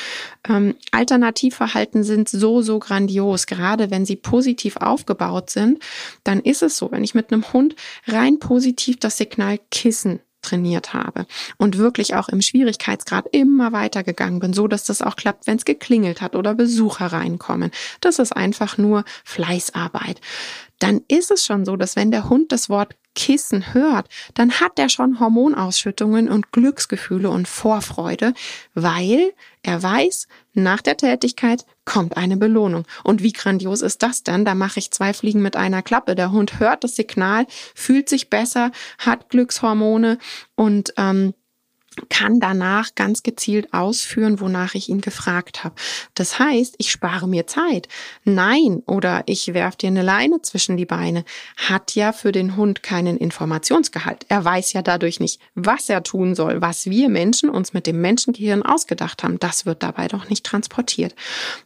Ähm, 0.49 0.75
Alternativverhalten 0.91 2.05
sind 2.05 2.29
so, 2.29 2.63
so 2.63 2.79
grandios. 2.79 3.47
Gerade 3.47 3.91
wenn 3.91 4.05
sie 4.07 4.17
positiv 4.17 4.77
aufgebaut 4.77 5.51
sind, 5.51 5.83
dann 6.25 6.41
ist 6.41 6.63
es 6.63 6.77
so, 6.77 6.91
wenn 6.91 7.05
ich 7.05 7.15
mit 7.15 7.33
einem 7.33 7.53
Hund 7.53 7.77
rein 8.07 8.39
positiv 8.39 8.99
das 8.99 9.19
Signal 9.19 9.59
Kissen 9.71 10.21
trainiert 10.43 10.95
habe 10.95 11.27
und 11.57 11.77
wirklich 11.77 12.15
auch 12.15 12.29
im 12.29 12.41
Schwierigkeitsgrad 12.41 13.27
immer 13.33 13.73
weitergegangen 13.73 14.39
bin, 14.39 14.53
so 14.53 14.69
dass 14.69 14.85
das 14.85 15.03
auch 15.03 15.17
klappt, 15.17 15.49
wenn 15.49 15.57
es 15.57 15.65
geklingelt 15.65 16.21
hat 16.21 16.37
oder 16.37 16.55
Besucher 16.55 17.07
reinkommen. 17.07 17.73
Das 18.01 18.21
ist 18.21 18.31
einfach 18.31 18.79
nur 18.79 19.05
Fleißarbeit 19.25 20.21
dann 20.79 21.03
ist 21.09 21.31
es 21.31 21.45
schon 21.45 21.65
so, 21.65 21.77
dass 21.77 21.97
wenn 21.97 22.11
der 22.11 22.29
Hund 22.29 22.53
das 22.53 22.69
Wort 22.69 22.95
Kissen 23.17 23.75
hört, 23.75 24.09
dann 24.35 24.53
hat 24.61 24.79
er 24.79 24.89
schon 24.89 25.19
Hormonausschüttungen 25.19 26.29
und 26.29 26.53
Glücksgefühle 26.53 27.31
und 27.31 27.49
Vorfreude, 27.49 28.35
weil 28.75 29.33
er 29.63 29.83
weiß, 29.83 30.29
nach 30.53 30.81
der 30.83 30.97
Tätigkeit 30.97 31.65
kommt 31.85 32.17
eine 32.17 32.37
Belohnung. 32.37 32.85
Und 33.03 33.23
wie 33.23 33.33
grandios 33.33 33.83
ist 33.83 34.03
das 34.03 34.23
denn? 34.23 34.45
Da 34.45 34.55
mache 34.55 34.79
ich 34.79 34.93
zwei 34.93 35.13
Fliegen 35.13 35.43
mit 35.43 35.57
einer 35.57 35.83
Klappe. 35.83 36.15
Der 36.15 36.31
Hund 36.31 36.61
hört 36.61 36.85
das 36.85 36.95
Signal, 36.95 37.47
fühlt 37.75 38.09
sich 38.09 38.31
besser, 38.31 38.71
hat 38.99 39.29
Glückshormone 39.31 40.19
und 40.55 40.95
ähm, 40.97 41.35
kann 42.09 42.41
danach 42.41 42.95
ganz 42.95 43.23
gezielt 43.23 43.73
ausführen, 43.73 44.41
wonach 44.41 44.75
ich 44.75 44.89
ihn 44.89 45.01
gefragt 45.01 45.65
habe. 45.65 45.75
Das 46.15 46.39
heißt, 46.39 46.77
ich 46.79 46.91
spare 46.91 47.29
mir 47.29 47.47
Zeit. 47.47 47.89
Nein 48.25 48.83
oder 48.87 49.23
ich 49.27 49.55
werf 49.55 49.77
dir 49.77 49.89
eine 49.89 50.03
Leine 50.03 50.43
zwischen 50.43 50.77
die 50.77 50.87
Beine 50.87 51.25
hat 51.57 51.95
ja 51.95 52.13
für 52.13 52.33
den 52.33 52.57
Hund 52.57 52.83
keinen 52.83 53.17
Informationsgehalt. 53.17 54.27
Er 54.29 54.45
weiß 54.45 54.73
ja 54.73 54.83
dadurch 54.83 55.21
nicht, 55.21 55.41
was 55.55 55.89
er 55.89 56.03
tun 56.03 56.35
soll, 56.35 56.61
was 56.61 56.87
wir 56.87 57.09
Menschen 57.09 57.51
uns 57.51 57.73
mit 57.73 57.87
dem 57.87 58.01
Menschengehirn 58.01 58.63
ausgedacht 58.63 59.23
haben. 59.23 59.39
Das 59.39 59.67
wird 59.67 59.83
dabei 59.83 60.09
doch 60.09 60.29
nicht 60.29 60.45
transportiert. 60.45 61.15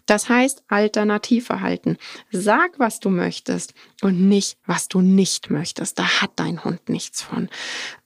Das 0.07 0.29
heißt, 0.29 0.63
Alternativverhalten. 0.69 1.99
Sag, 2.31 2.79
was 2.79 3.01
du 3.01 3.11
möchtest 3.11 3.75
und 4.03 4.29
nicht, 4.29 4.59
was 4.67 4.89
du 4.89 5.01
nicht 5.01 5.51
möchtest. 5.51 5.99
Da 5.99 6.21
hat 6.21 6.33
dein 6.37 6.65
Hund 6.65 6.89
nichts 6.89 7.23
von. 7.23 7.49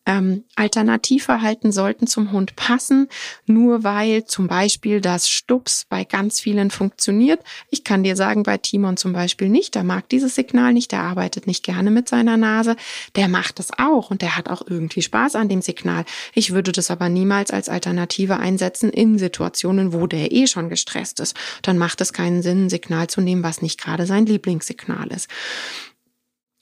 Ähm, 0.06 0.44
Alternativverhalten 0.54 1.72
sollten 1.72 2.06
zum 2.06 2.32
Hund 2.32 2.56
passen, 2.56 3.08
nur 3.46 3.84
weil 3.84 4.26
zum 4.26 4.48
Beispiel 4.48 5.00
das 5.00 5.30
Stups 5.30 5.86
bei 5.88 6.04
ganz 6.04 6.40
vielen 6.40 6.70
funktioniert. 6.70 7.40
Ich 7.70 7.84
kann 7.84 8.02
dir 8.02 8.14
sagen, 8.14 8.42
bei 8.42 8.58
Timon 8.58 8.98
zum 8.98 9.14
Beispiel 9.14 9.48
nicht. 9.48 9.74
Der 9.74 9.82
mag 9.82 10.08
dieses 10.10 10.34
Signal 10.34 10.74
nicht, 10.74 10.92
der 10.92 11.00
arbeitet 11.00 11.46
nicht 11.46 11.64
gerne 11.64 11.90
mit 11.90 12.08
seiner 12.08 12.36
Nase. 12.36 12.76
Der 13.16 13.28
macht 13.28 13.60
es 13.60 13.70
auch 13.78 14.10
und 14.10 14.20
der 14.20 14.36
hat 14.36 14.50
auch 14.50 14.62
irgendwie 14.66 15.00
Spaß 15.02 15.36
an 15.36 15.48
dem 15.48 15.62
Signal. 15.62 16.04
Ich 16.34 16.52
würde 16.52 16.72
das 16.72 16.90
aber 16.90 17.08
niemals 17.08 17.50
als 17.50 17.70
Alternative 17.70 18.38
einsetzen 18.38 18.90
in 18.90 19.18
Situationen, 19.18 19.94
wo 19.94 20.06
der 20.06 20.32
eh 20.32 20.46
schon 20.46 20.68
gestresst 20.68 21.20
ist. 21.20 21.34
Dann 21.62 21.78
macht 21.78 22.00
es 22.02 22.12
keinen 22.12 22.42
Sinn, 22.42 22.66
ein 22.66 22.70
Signal 22.70 23.06
zu 23.06 23.22
nehmen, 23.22 23.42
was 23.42 23.62
nicht 23.62 23.80
gerade 23.80 24.06
sein 24.06 24.26
Lieblingssignal 24.26 25.08
ist. 25.08 25.30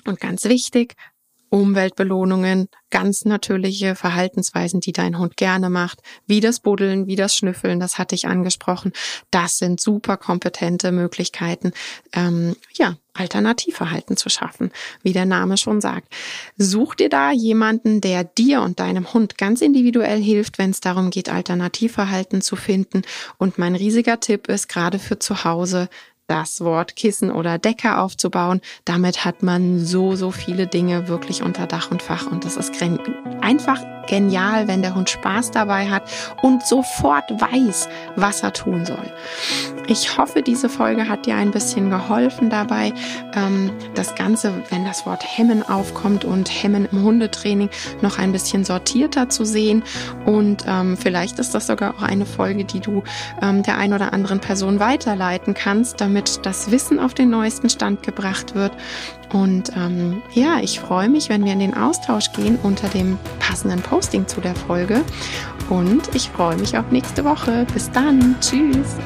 Und 0.05 0.21
ganz 0.21 0.45
wichtig, 0.45 0.95
Umweltbelohnungen, 1.53 2.69
ganz 2.91 3.27
natürliche 3.27 3.95
Verhaltensweisen, 3.95 4.81
die 4.81 4.93
dein 4.93 5.19
Hund 5.19 5.37
gerne 5.37 5.69
macht, 5.69 6.01
wie 6.27 6.41
das 6.41 6.61
Buddeln, 6.61 7.07
wie 7.07 7.17
das 7.17 7.37
Schnüffeln, 7.37 7.79
das 7.79 7.99
hatte 7.99 8.15
ich 8.15 8.27
angesprochen. 8.27 8.93
Das 9.31 9.59
sind 9.59 9.79
super 9.79 10.17
kompetente 10.17 10.93
Möglichkeiten, 10.93 11.73
ähm, 12.15 12.57
ja, 12.73 12.97
Alternativverhalten 13.15 14.17
zu 14.17 14.31
schaffen, 14.31 14.73
wie 15.03 15.13
der 15.13 15.27
Name 15.27 15.59
schon 15.59 15.83
sagt. 15.83 16.09
Such 16.57 16.95
dir 16.95 17.11
da 17.11 17.31
jemanden, 17.31 18.01
der 18.01 18.25
dir 18.25 18.63
und 18.63 18.81
deinem 18.81 19.13
Hund 19.13 19.37
ganz 19.37 19.61
individuell 19.61 20.23
hilft, 20.23 20.57
wenn 20.57 20.71
es 20.71 20.81
darum 20.81 21.11
geht, 21.11 21.29
Alternativverhalten 21.29 22.41
zu 22.41 22.57
finden. 22.57 23.03
Und 23.37 23.59
mein 23.59 23.75
riesiger 23.75 24.21
Tipp 24.21 24.49
ist, 24.49 24.71
gerade 24.71 24.99
für 24.99 25.19
zu 25.19 25.45
Hause, 25.45 25.91
das 26.33 26.63
Wort 26.63 26.97
Kissen 26.97 27.31
oder 27.31 27.59
Decke 27.59 27.99
aufzubauen. 27.99 28.63
Damit 28.87 29.27
hat 29.27 29.43
man 29.43 29.85
so, 29.85 30.17
so 30.17 30.31
viele 30.31 30.67
Dinge 30.67 31.07
wirklich 31.07 31.43
unter 31.43 31.67
Dach 31.67 31.91
und 31.91 32.01
Fach 32.01 32.27
und 32.27 32.47
das 32.47 32.57
ist 32.57 32.73
einfach 33.43 33.81
genial, 34.07 34.69
wenn 34.69 34.83
der 34.83 34.95
Hund 34.95 35.11
Spaß 35.11 35.51
dabei 35.51 35.89
hat 35.89 36.11
und 36.43 36.67
sofort 36.67 37.31
weiß, 37.31 37.89
was 38.17 38.43
er 38.43 38.53
tun 38.53 38.85
soll. 38.85 39.13
Ich 39.89 40.17
hoffe, 40.17 40.43
diese 40.43 40.69
Folge 40.69 41.09
hat 41.09 41.27
dir 41.27 41.35
ein 41.35 41.51
bisschen 41.51 41.91
geholfen 41.91 42.51
dabei, 42.51 42.93
ähm, 43.35 43.71
das 43.95 44.15
Ganze, 44.15 44.53
wenn 44.71 44.85
das 44.85 45.07
Wort 45.07 45.25
Hemmen 45.25 45.69
aufkommt 45.69 46.25
und 46.25 46.49
Hemmen 46.49 46.89
im 46.91 47.03
Hundetraining 47.03 47.69
noch 48.01 48.19
ein 48.19 48.33
bisschen 48.33 48.65
sortierter 48.65 49.29
zu 49.29 49.45
sehen. 49.45 49.83
Und 50.25 50.65
ähm, 50.67 50.97
vielleicht 50.97 51.39
ist 51.39 51.55
das 51.55 51.67
sogar 51.67 51.95
auch 51.97 52.03
eine 52.03 52.27
Folge, 52.27 52.65
die 52.65 52.81
du 52.81 53.03
ähm, 53.43 53.63
der 53.65 53.77
ein 53.77 53.93
oder 53.93 54.13
anderen 54.13 54.41
Person 54.41 54.79
weiterleiten 54.79 55.55
kannst, 55.55 56.01
damit 56.23 56.47
das 56.47 56.71
Wissen 56.71 56.99
auf 56.99 57.15
den 57.15 57.31
neuesten 57.31 57.69
Stand 57.69 58.03
gebracht 58.03 58.55
wird. 58.55 58.73
Und 59.33 59.73
ähm, 59.77 60.23
ja, 60.33 60.61
ich 60.61 60.81
freue 60.81 61.09
mich, 61.09 61.29
wenn 61.29 61.45
wir 61.45 61.53
in 61.53 61.59
den 61.59 61.75
Austausch 61.75 62.33
gehen 62.33 62.59
unter 62.63 62.89
dem 62.89 63.19
passenden 63.39 63.81
Posting 63.81 64.27
zu 64.27 64.41
der 64.41 64.55
Folge. 64.55 65.03
Und 65.71 66.15
ich 66.15 66.29
freue 66.31 66.57
mich 66.57 66.77
auf 66.77 66.91
nächste 66.91 67.25
Woche. 67.25 67.67
Bis 67.73 67.91
dann. 67.91 68.37
Tschüss. 68.41 68.97